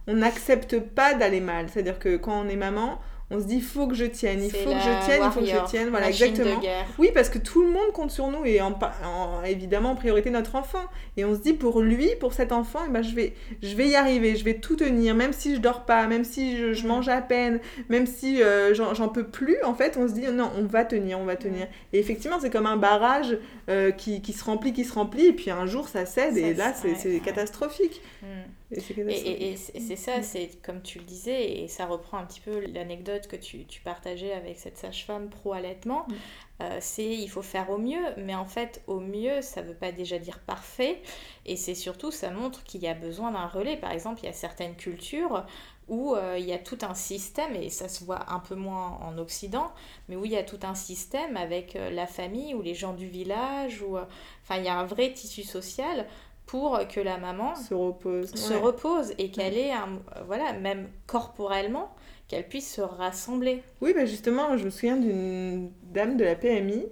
[0.08, 1.66] on n'accepte pas d'aller mal.
[1.72, 2.98] C'est-à-dire que quand on est maman,
[3.32, 5.40] on se dit il faut que je tienne, il faut que je tienne, il faut
[5.40, 5.88] que je tienne.
[5.90, 6.60] Voilà, exactement.
[6.98, 10.30] Oui, parce que tout le monde compte sur nous et en, en- évidemment en priorité
[10.30, 10.84] notre enfant.
[11.16, 13.88] Et on se dit pour lui, pour cet enfant, eh ben, je, vais, je vais
[13.88, 16.84] y arriver, je vais tout tenir, même si je dors pas, même si je, je
[16.84, 16.88] Mm.
[16.88, 19.56] mange à peine, même si euh, j'en peux plus.
[19.64, 21.66] En fait, on se dit non, on va tenir, on va tenir.
[21.92, 25.32] Et effectivement, c'est comme un barrage euh, qui, qui se remplit, qui se remplit, et
[25.32, 27.20] puis un jour ça cède, Ça et là se- c'est ouais, c'est ouais.
[27.20, 28.00] catastrophique.
[28.22, 28.26] Mm.
[28.72, 29.52] Et c'est Et, et-
[29.92, 33.36] et ça, c'est comme tu le disais, et ça reprend un petit peu l'anecdote que
[33.36, 36.06] tu, tu partageais avec cette sage-femme pro-allaitement.
[36.08, 36.14] Mm.
[36.62, 39.92] Euh, c'est il faut faire au mieux, mais en fait, au mieux, ça veut pas
[39.92, 41.02] déjà dire parfait.
[41.46, 43.76] Et c'est surtout, ça montre qu'il y a besoin d'un relais.
[43.76, 45.44] Par exemple, il y a certaines cultures
[45.88, 48.98] où euh, il y a tout un système, et ça se voit un peu moins
[49.02, 49.72] en Occident,
[50.08, 52.94] mais où il y a tout un système avec euh, la famille ou les gens
[52.94, 56.06] du village, ou enfin il y a un vrai tissu social
[56.46, 61.94] pour que la maman se repose, se repose et qu'elle ait un, voilà, même corporellement,
[62.28, 63.62] qu'elle puisse se rassembler.
[63.80, 66.86] Oui, bah justement, je me souviens d'une dame de la PMI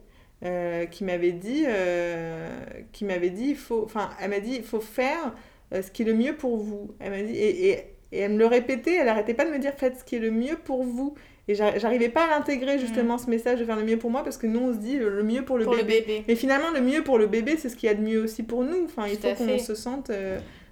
[0.44, 2.48] euh, qui m'avait dit, euh,
[2.92, 5.34] qui m'avait dit, il faut, enfin, elle m'a dit, il faut faire
[5.74, 6.94] euh, ce qui est le mieux pour vous.
[6.98, 9.58] Elle m'a dit, et, et, et, elle me le répétait, elle arrêtait pas de me
[9.58, 11.14] dire, faites ce qui est le mieux pour vous.
[11.50, 13.18] Et j'arrivais pas à l'intégrer justement mm.
[13.18, 15.22] ce message de faire le mieux pour moi parce que nous on se dit le
[15.22, 16.24] mieux pour le, bébé.
[16.28, 18.42] Mais finalement le mieux pour le bébé c'est ce qu'il y a de mieux aussi
[18.42, 18.84] pour nous.
[18.84, 20.10] Enfin il faut qu'on se sente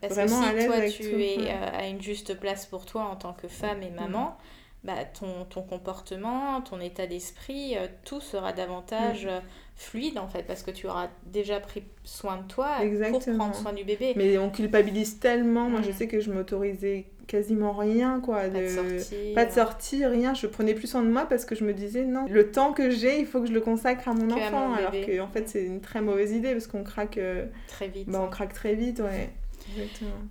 [0.02, 3.48] vraiment à l'aise toi, tu es à une juste place pour toi en tant que
[3.48, 4.36] femme et maman,
[4.84, 9.28] bah, ton, ton comportement, ton état d'esprit, euh, tout sera davantage mm.
[9.28, 9.40] euh,
[9.74, 12.76] fluide en fait, parce que tu auras déjà pris soin de toi
[13.10, 14.12] pour prendre soin du bébé.
[14.16, 15.94] Mais on culpabilise tellement, moi je mm.
[15.94, 19.34] sais que je m'autorisais quasiment rien quoi de...
[19.34, 20.34] pas de sortir rien.
[20.34, 22.90] Je prenais plus soin de moi parce que je me disais non le temps que
[22.90, 25.64] j'ai il faut que je le consacre à mon enfant alors que en fait c'est
[25.64, 28.98] une très mauvaise idée parce qu'on craque euh, très vite bah, on craque très vite
[28.98, 29.30] ouais.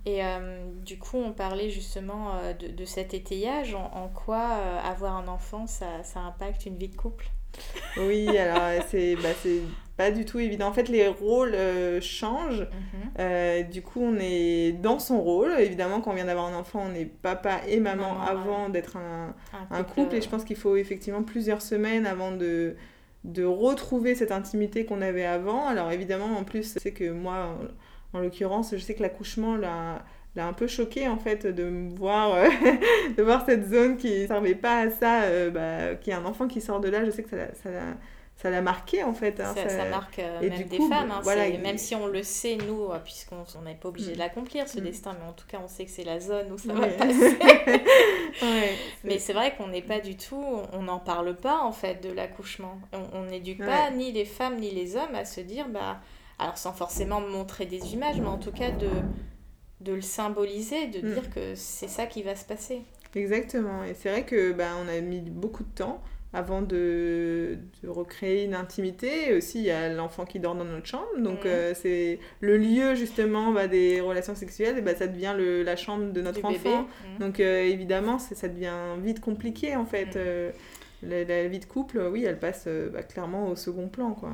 [0.04, 3.74] Et euh, du coup, on parlait justement euh, de, de, cet étayage.
[3.74, 7.30] En, quoi euh, avoir un enfant, ça, ça, impacte une vie de couple?
[7.96, 9.30] Oui, alors c'est bah,
[9.96, 10.68] pas du tout évident.
[10.68, 11.56] En fait, les rôles
[12.00, 12.66] changent.
[13.18, 13.70] Mhm.
[13.70, 15.50] du coup, on est dans son rôle.
[15.58, 19.34] Évidemment, quand on vient d'avoir un enfant, on est papa et maman, avant d'être un,
[19.70, 20.14] un, couple.
[20.14, 22.76] Et je pense qu'il faut effectivement plusieurs semaines avant de
[23.24, 25.66] de retrouver cette intimité qu'on avait avant.
[25.66, 27.58] Alors évidemment, en plus, c'est que moi,
[28.12, 30.04] en l'occurrence, je sais que l'accouchement l'a
[30.38, 32.48] l'a un peu choqué en fait de me voir euh,
[33.16, 36.18] de voir cette zone qui ne servait pas à ça euh, bah, qu'il y a
[36.18, 37.04] un enfant qui sort de là.
[37.04, 37.70] Je sais que ça ça
[38.36, 41.76] ça l'a marqué en fait hein, ça, marque euh, même des femmes hein, voilà, même
[41.76, 44.20] si on le sait nous puisqu'on n'est pas obligé de mm.
[44.20, 44.84] l'accomplir ce mm.
[44.84, 47.36] destin mais en tout cas on sait que c'est la zone où ça va passer.
[49.02, 52.12] Mais c'est vrai qu'on n'est pas du tout on n'en parle pas en fait de
[52.12, 52.78] l'accouchement.
[53.12, 55.98] On n'éduque pas ni les femmes ni les hommes à se dire bah
[56.38, 58.88] alors sans forcément montrer des images, mais en tout cas de,
[59.80, 61.12] de le symboliser, de mm.
[61.12, 62.82] dire que c'est ça qui va se passer.
[63.14, 66.02] Exactement, et c'est vrai que bah, on a mis beaucoup de temps
[66.34, 69.34] avant de, de, recréer une intimité.
[69.34, 71.06] aussi, il y a l'enfant qui dort dans notre chambre.
[71.18, 71.48] Donc, mm.
[71.48, 74.76] euh, c'est le lieu, justement, bah, des relations sexuelles.
[74.78, 76.82] Et bah, ça devient le, la chambre de notre enfant.
[76.82, 77.20] Mm.
[77.20, 80.16] Donc, euh, évidemment, ça devient vite compliqué, en fait.
[80.16, 80.50] Euh,
[81.02, 84.14] la, vie de couple, oui, elle passe euh, bah, clairement au second plan.
[84.14, 84.32] Quoi.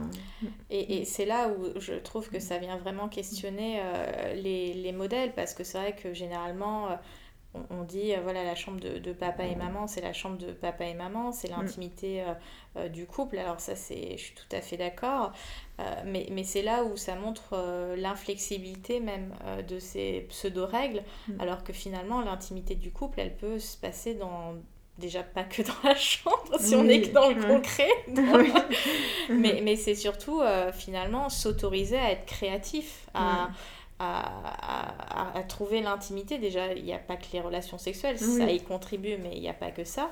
[0.70, 4.92] Et, et c'est là où je trouve que ça vient vraiment questionner euh, les, les,
[4.92, 6.96] modèles, parce que c'est vrai que généralement, euh,
[7.70, 10.86] on, dit, voilà, la chambre de, de papa et maman, c'est la chambre de papa
[10.86, 11.56] et maman, c'est mm.
[11.56, 12.24] l'intimité
[12.92, 13.38] du couple.
[13.38, 15.30] Alors ça, je suis tout à fait d'accord,
[16.04, 19.32] mais, mais c'est là où ça montre l'inflexibilité même
[19.68, 21.40] de ces pseudo-règles, mm.
[21.40, 24.56] alors que finalement, l'intimité du couple, elle peut se passer dans
[24.98, 27.90] déjà pas que dans la chambre, si on est que dans le concret.
[29.28, 33.48] mais mais c'est surtout euh, finalement s'autoriser à être créatif, à,
[34.04, 36.38] à, à, trouver l'intimité.
[36.38, 39.48] Déjà, il n'y a pas que les relations sexuelles, ça y contribue, mais il n'y
[39.48, 40.10] a pas que ça.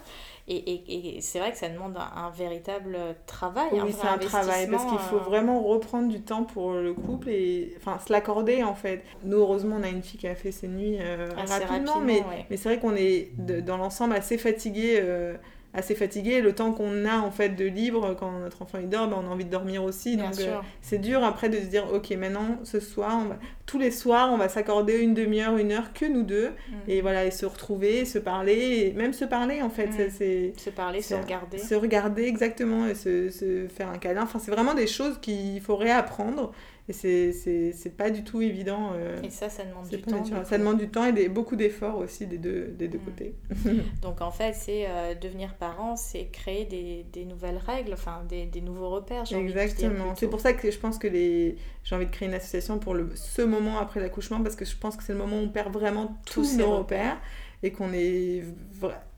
[0.48, 3.68] Et, et, et c'est vrai que ça demande un, véritable travail.
[3.72, 5.20] Oui, c'est un travail, parce qu'il faut euh.
[5.20, 9.04] vraiment reprendre du temps pour le couple et enfin, se l'accorder en fait.
[9.24, 12.56] Nous, heureusement, on a une fille qui a fait ses nuits euh, rapidement, mais, mais
[12.56, 14.98] c'est vrai qu'on est dans l'ensemble assez fatigué.
[15.00, 15.36] Euh,
[15.74, 16.40] assez fatigué.
[16.40, 19.28] Le temps qu'on a en fait de libre quand notre enfant il dort, ben, on
[19.28, 20.16] a envie de dormir aussi.
[20.16, 23.38] donc euh, c'est dur après de se dire ok maintenant ce soir, on va...
[23.66, 26.74] tous les soirs on va s'accorder une demi-heure, une heure que nous deux mm.
[26.88, 29.88] et voilà et se retrouver, se parler, et même se parler en fait.
[29.88, 30.10] Mm.
[30.10, 31.58] c'est se parler, se regarder.
[31.58, 34.22] Se regarder exactement et se, se faire un câlin.
[34.22, 36.52] Enfin c'est vraiment des choses qu'il faut réapprendre.
[36.88, 38.90] Et c'est pas du tout évident.
[38.94, 40.44] Euh, et ça, ça demande du temps.
[40.44, 43.04] Ça demande du temps et des, beaucoup d'efforts aussi des deux, des deux mm.
[43.04, 43.34] côtés.
[44.02, 48.46] Donc en fait, c'est euh, devenir parent, c'est créer des, des, nouvelles règles, enfin des,
[48.46, 49.24] des nouveaux repères.
[49.32, 50.14] Exactement.
[50.16, 51.56] C'est pour ça que je pense que les...
[51.84, 53.10] j'ai envie de créer une association pour le...
[53.14, 55.72] ce moment après l'accouchement, parce que je pense que c'est le moment où on perd
[55.72, 57.18] vraiment tous, nos repères.
[57.62, 58.42] et qu'on est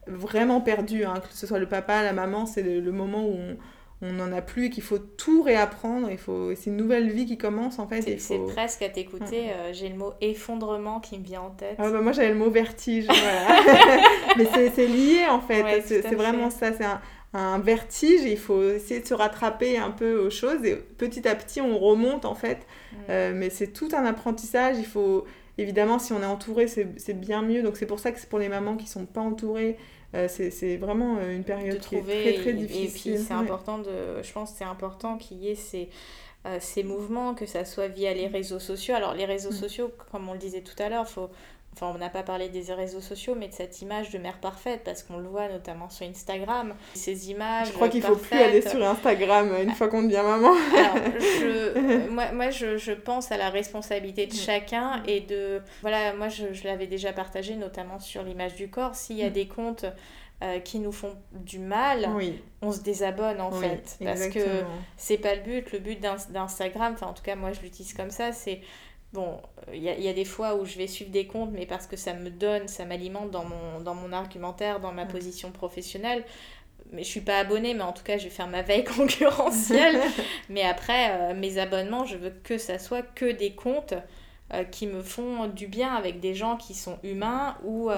[0.07, 3.33] vraiment perdu, hein, que ce soit le papa, la maman, c'est le, le moment où
[3.33, 3.57] on
[4.05, 6.11] on n'en a plus et qu'il faut tout réapprendre.
[6.11, 8.03] Il faut, c'est une nouvelle vie qui commence en fait.
[8.19, 9.51] C'est, presque à t'écouter.
[9.51, 11.77] Euh, j'ai le mot effondrement qui me vient en tête.
[11.79, 13.07] Ah, bah, moi j'avais le mot vertige.
[14.37, 15.83] Mais c'est, lié en fait.
[15.87, 16.73] c'est, vraiment ça.
[16.75, 16.85] C'est
[17.33, 18.23] un, vertige.
[18.25, 21.79] il faut essayer de se rattraper un peu aux choses et petit à petit on
[21.79, 22.59] remonte en fait.
[22.59, 22.97] Mm.
[23.09, 24.77] Euh, mais c'est tout un apprentissage.
[24.79, 25.25] Il faut
[25.57, 27.63] évidemment si on est entouré c'est, bien mieux.
[27.63, 29.79] Donc c'est pour ça que c'est pour les mamans qui sont pas entourées
[30.29, 33.13] c'est vraiment euh, une période qui est très très difficile.
[33.13, 35.89] Et puis c'est important de, je pense c'est important qu'il y ait ces,
[36.47, 38.95] euh, ces mouvements, que ça soit via les réseaux sociaux.
[38.95, 39.57] Alors les réseaux mm.
[39.57, 41.31] sociaux, comme on le disait tout à l'heure, faut
[41.75, 44.83] enfin on n'a pas parlé des réseaux sociaux, mais de cette image de mère parfaite,
[44.85, 47.69] parce qu'on le voit notamment sur Instagram, ces images.
[47.69, 50.53] Je crois qu'il faut plus aller sur Instagram une fois qu'on devient maman.
[50.77, 55.61] Alors, je, moi, moi je, je, pense à la responsabilité de chacun et de...
[55.83, 58.95] Voilà, moi je, je l'avais déjà partagé, notamment sur l'image du corps.
[58.95, 59.33] S'il y a mm.
[59.33, 59.87] des comptes
[60.43, 62.09] euh, qui nous font du mal,
[62.61, 63.97] on se désabonne en fait.
[64.03, 64.63] Parce que
[64.97, 65.73] c'est pas le but.
[65.73, 68.61] Le but d'Instagram, enfin en tout cas moi je l'utilise comme ça, c'est
[69.15, 69.41] bon,
[69.73, 71.87] il y a, y a, des fois où je vais suivre des comptes, mais parce
[71.87, 76.25] que ça me donne, ça m'alimente dans mon, dans mon argumentaire, dans ma position professionnelle.
[76.93, 80.01] Mais je suis pas abonnée, mais en tout cas, je vais faire ma veille concurrentielle.
[80.51, 83.95] mais après, euh, mes abonnements, je veux que ça soit que des comptes
[84.53, 87.97] euh, qui me font du bien avec des gens qui sont humains, où euh,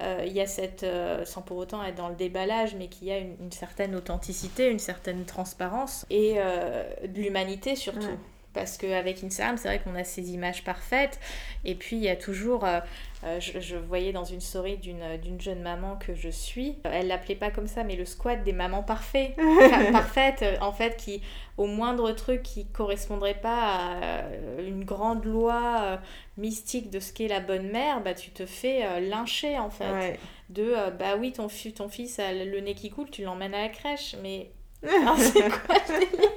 [0.00, 0.26] mm.
[0.26, 0.84] il y a cette,
[1.24, 4.80] sans pour autant être dans le déballage, mais qu'il y a une, certaine authenticité, une
[4.80, 8.18] certaine transparence et de l'humanité surtout
[8.56, 11.20] parce qu'avec Instagram, c'est vrai qu'on a ces images parfaites.
[11.64, 12.64] Et puis, il y a toujours.
[12.64, 12.80] Euh,
[13.24, 16.76] euh, je, voyais dans une story d'une jeune maman que je suis.
[16.84, 19.36] Elle l'appelait pas comme ça, mais le squat des mamans parfaites.
[19.92, 21.20] parfaites, euh, en fait, qui,
[21.58, 24.22] au moindre truc qui correspondrait pas à
[24.66, 26.00] une grande loi
[26.38, 30.18] mystique de ce qu'est la bonne mère, bah, tu te fais lyncher, en fait.
[30.48, 33.68] De, bah oui, ton, ton fils a le nez qui coule, tu l'emmènes à la
[33.68, 34.16] crèche.
[34.22, 34.50] Mais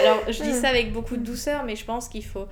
[0.00, 2.46] alors, je dis ça avec beaucoup de douceur, mais je pense qu'il faut.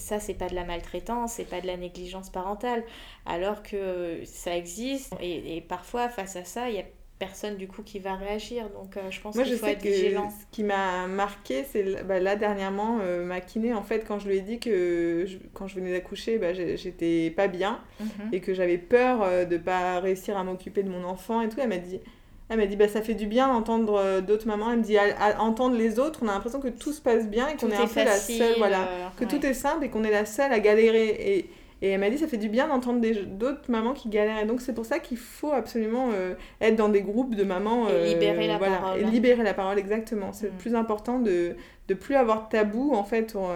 [0.00, 2.84] Ça, c'est pas de la maltraitance, c'est pas de la négligence parentale,
[3.26, 5.12] alors que ça existe.
[5.20, 6.84] Et, parfois, face à ça, il y a
[7.18, 8.70] personne du coup qui va réagir.
[8.70, 10.30] Donc, euh, je pense qu'il faut être vigilant.
[10.30, 14.28] Ce qui m'a marqué, c'est bah, là dernièrement, euh, ma kiné, en fait, quand je
[14.28, 18.32] lui ai dit que quand je venais d'accoucher, bah, j'étais pas bien mhm.
[18.32, 21.58] et que j'avais peur euh, de pas réussir à m'occuper de mon enfant et tout,
[21.60, 22.00] elle m'a dit
[22.48, 24.70] elle m'a dit bah ça fait du bien d'entendre euh, d'autres mamans.
[24.70, 27.48] Elle me dit à, entendre les autres, on a l'impression que tout se passe bien
[27.48, 30.04] et qu'on est, un peu la seule, voilà, euh, que tout est simple et qu'on
[30.04, 31.08] est la seule à galérer.
[31.08, 34.42] Et, et elle m'a dit ça fait du bien d'entendre d'autres mamans qui galèrent.
[34.42, 37.88] Et donc c'est pour ça qu'il faut absolument euh, être dans des groupes de mamans.
[37.88, 39.00] et libérer la voilà, parole.
[39.00, 40.32] Et libérer la parole, exactement.
[40.32, 40.58] C'est le mm.
[40.58, 41.54] plus important de
[41.88, 43.50] de plus avoir de tabou en fait sur,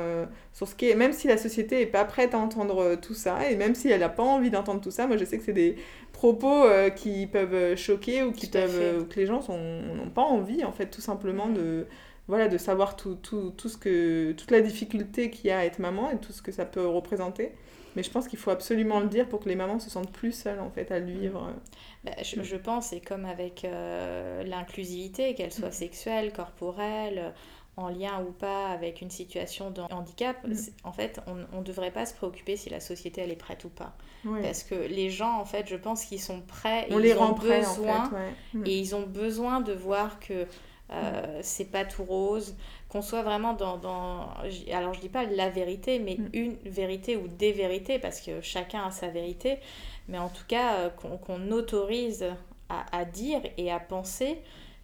[0.54, 3.46] sur ce qui est même si la société est pas prête à entendre tout ça
[3.50, 5.52] et même si elle n'a pas envie d'entendre tout ça moi je sais que c'est
[5.52, 5.76] des
[6.22, 10.70] propos euh, qui peuvent choquer ou qui peuvent que les gens n'ont pas envie en
[10.70, 11.54] fait tout simplement mm.
[11.54, 11.86] de
[12.28, 15.64] voilà de savoir tout, tout, tout ce que toute la difficulté qu'il y a à
[15.64, 17.50] être maman et tout ce que ça peut représenter
[17.96, 20.30] mais je pense qu'il faut absolument le dire pour que les mamans se sentent plus
[20.30, 21.52] seules en fait à le vivre
[22.04, 25.72] bah, je, je, pense c'est comme avec euh, l'inclusivité qu'elle soit mm.
[25.72, 27.34] sexuelle corporelle
[27.76, 30.54] en lien ou pas avec une situation de handicap, mm.
[30.84, 33.70] en fait, on ne devrait pas se préoccuper si la société elle est prête ou
[33.70, 33.94] pas.
[34.24, 37.14] Parce que les gens, en fait, je pense qu'ils sont prêts et on ils les
[37.14, 38.10] ont rend besoin
[38.52, 38.66] mm.
[38.66, 40.46] et ils ont besoin de voir que
[40.90, 41.42] euh, mm.
[41.42, 42.54] c'est pas tout rose,
[42.88, 44.28] qu'on soit vraiment dans, dans,
[44.70, 48.84] alors je dis pas la vérité, mais une vérité ou des vérités, parce que chacun
[48.84, 49.58] a sa vérité,
[50.08, 52.26] mais en tout cas euh, qu'on autorise
[52.68, 54.38] à, à, dire et à penser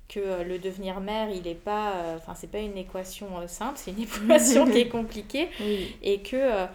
[0.08, 3.46] que euh, le devenir mère, il n'est pas, euh, enfin c'est pas une équation euh,
[3.46, 5.48] simple, c'est une équation qui est compliquée
[6.02, 6.66] et que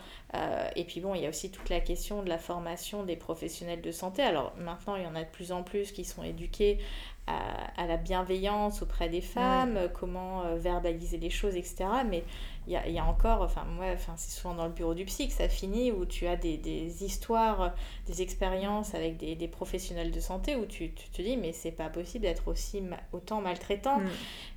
[0.75, 3.81] et puis bon, il y a aussi toute la question de la formation des professionnels
[3.81, 4.23] de santé.
[4.23, 6.79] Alors maintenant, il y en a de plus en plus qui sont éduqués
[7.27, 11.85] à, la bienveillance auprès des femmes, comment verbaliser les choses, etc.
[12.09, 12.23] Mais
[12.67, 15.05] il y a, y a, encore, enfin moi, enfin, c'est souvent dans le bureau du
[15.05, 17.73] psy que ça finit, où tu as des, des histoires,
[18.07, 21.71] des expériences avec des, des, professionnels de santé, où tu, tu te dis, mais c'est
[21.71, 23.99] pas possible d'être aussi autant maltraitant.
[23.99, 24.09] Mm.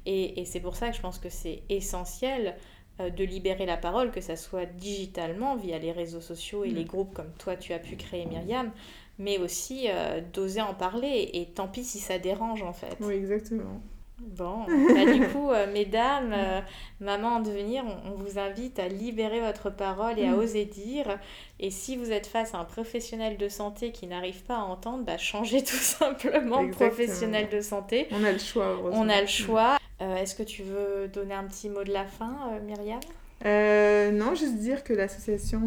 [0.06, 2.56] Et, et c'est pour ça que je pense que c'est essentiel
[2.98, 6.74] euh, de libérer la parole, que ça soit digitalement via les réseaux sociaux et mm.
[6.74, 8.70] les groupes comme toi tu as pu créer Myriam,
[9.18, 12.96] mais aussi euh, d'oser en parler et tant pis si ça dérange en fait.
[13.00, 13.82] Oui, exactement.
[14.18, 16.60] Bon, bah, du coup, euh, mesdames, euh,
[17.00, 20.38] maman en devenir, on, vous invite à libérer votre parole et à mm.
[20.38, 21.18] oser dire.
[21.60, 25.04] Et si vous êtes face à un professionnel de santé qui n'arrive pas à entendre,
[25.04, 28.08] bah, changez tout simplement de professionnel de santé.
[28.10, 29.02] On a le choix, heureusement.
[29.02, 29.76] On a le choix.
[30.00, 33.00] Euh, est-ce que tu veux donner un petit mot de la fin, Myriam?
[33.44, 35.60] Non, juste dire que l'association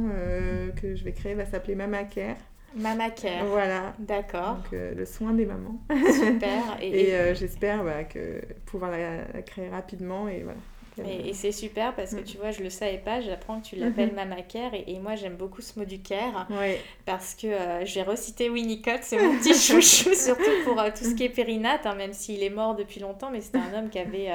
[0.81, 2.35] que je vais créer va s'appeler Mama Care.
[2.75, 3.45] Mama Care.
[3.45, 3.93] Voilà.
[3.99, 4.55] D'accord.
[4.55, 5.79] Donc, euh, le soin des mamans.
[5.89, 6.77] Super.
[6.81, 10.59] Et, euh, j'espère bah, que pouvoir la, créer rapidement et voilà.
[11.07, 12.25] Et, c'est super parce que mm.
[12.25, 14.15] tu vois, je le savais pas, j'apprends que tu l'appelles mm-hmm.
[14.15, 16.75] Mama Care et, moi j'aime beaucoup ce mot du care oui.
[17.05, 21.23] parce que euh, j'ai recité Winnicott, c'est mon petit chouchou, surtout pour tout ce qui
[21.23, 24.29] est périnate, hein, même s'il est mort depuis longtemps, mais c'était un homme qui avait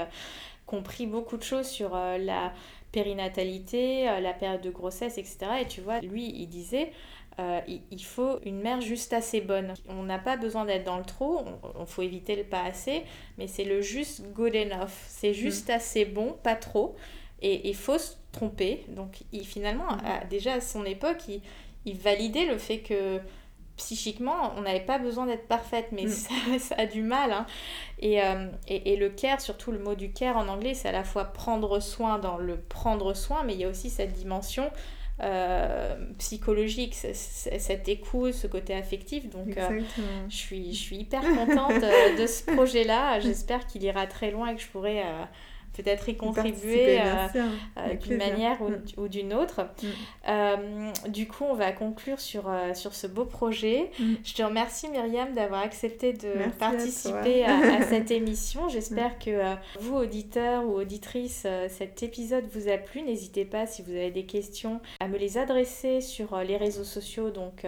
[0.65, 2.55] compris beaucoup de choses sur la
[2.93, 5.37] périnatalité, la période de grossesse, etc.
[5.61, 6.93] Et tu vois, lui, il disait
[7.41, 9.75] euh, il faut une mère juste assez bonne.
[9.89, 13.03] On n'a pas besoin d'être dans le trop, on, faut éviter le pas assez,
[13.39, 14.93] mais c'est le juste good enough.
[15.09, 15.35] C'est mm.
[15.35, 16.95] juste assez bon, pas trop.
[17.43, 18.85] Et il faut se tromper.
[18.89, 20.29] Donc il, finalement, mm.
[20.31, 21.25] déjà à son époque,
[21.85, 23.19] il, validait le fait que
[23.77, 26.09] psychiquement, on n'avait pas besoin d'être parfaite, mais Mm.
[26.11, 27.33] ça, ça a du mal.
[27.33, 27.47] hein.
[27.99, 30.93] Et, euh, et, et le care, surtout le mot du care en anglais, c'est à
[30.93, 34.71] la fois prendre soin dans le prendre soin, mais il y a aussi cette dimension
[35.23, 39.31] euh, psychologique, cette écoute, ce côté affectif.
[39.31, 39.81] Donc, euh,
[40.29, 43.21] je suis, je suis hyper contente euh, de ce projet-là.
[43.21, 45.03] J'espère qu'il ira très loin et que je pourrai
[45.75, 47.05] peut-être y contribuer euh,
[47.79, 48.83] euh, d'une manière ou, Mm.
[48.97, 49.63] ou d'une autre.
[49.83, 49.87] Mm.
[50.29, 53.91] Euh, du coup, on va conclure sur, sur ce beau projet.
[53.99, 54.15] Mm.
[54.25, 58.69] Je te remercie Myriam d'avoir accepté de Merci participer à, à cette émission.
[58.69, 63.03] J'espère que euh, vous, auditeurs ou auditrices, cet épisode vous a plu.
[63.03, 67.31] N'hésitez pas, si vous avez des questions, à me les adresser sur les réseaux sociaux,
[67.31, 67.65] donc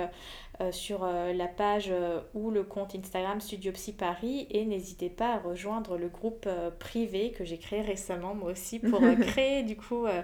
[0.72, 4.46] sur euh, la page euh, ou le compte Instagram Studio Psy Paris.
[4.50, 8.78] Et n'hésitez pas à rejoindre le groupe euh, privé que j'ai créé récemment, moi aussi,
[8.78, 10.22] pour euh, créer du coup euh,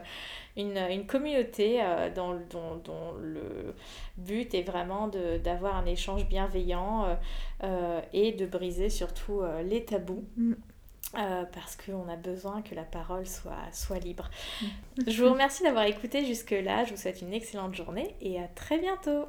[0.57, 3.75] une, une communauté euh, dont, dont- dont le
[4.17, 5.09] but est vraiment
[5.43, 7.15] d'avoir un échange bienveillant euh,
[7.65, 10.25] euh, et de briser surtout euh, les tabous.
[10.37, 10.53] Mm.
[11.19, 14.31] euh, parce qu'on a besoin que la parole soit, soit libre.
[15.07, 16.85] Je vous remercie d'avoir écouté jusque-là.
[16.85, 19.27] Je vous souhaite une excellente journée et à très bientôt.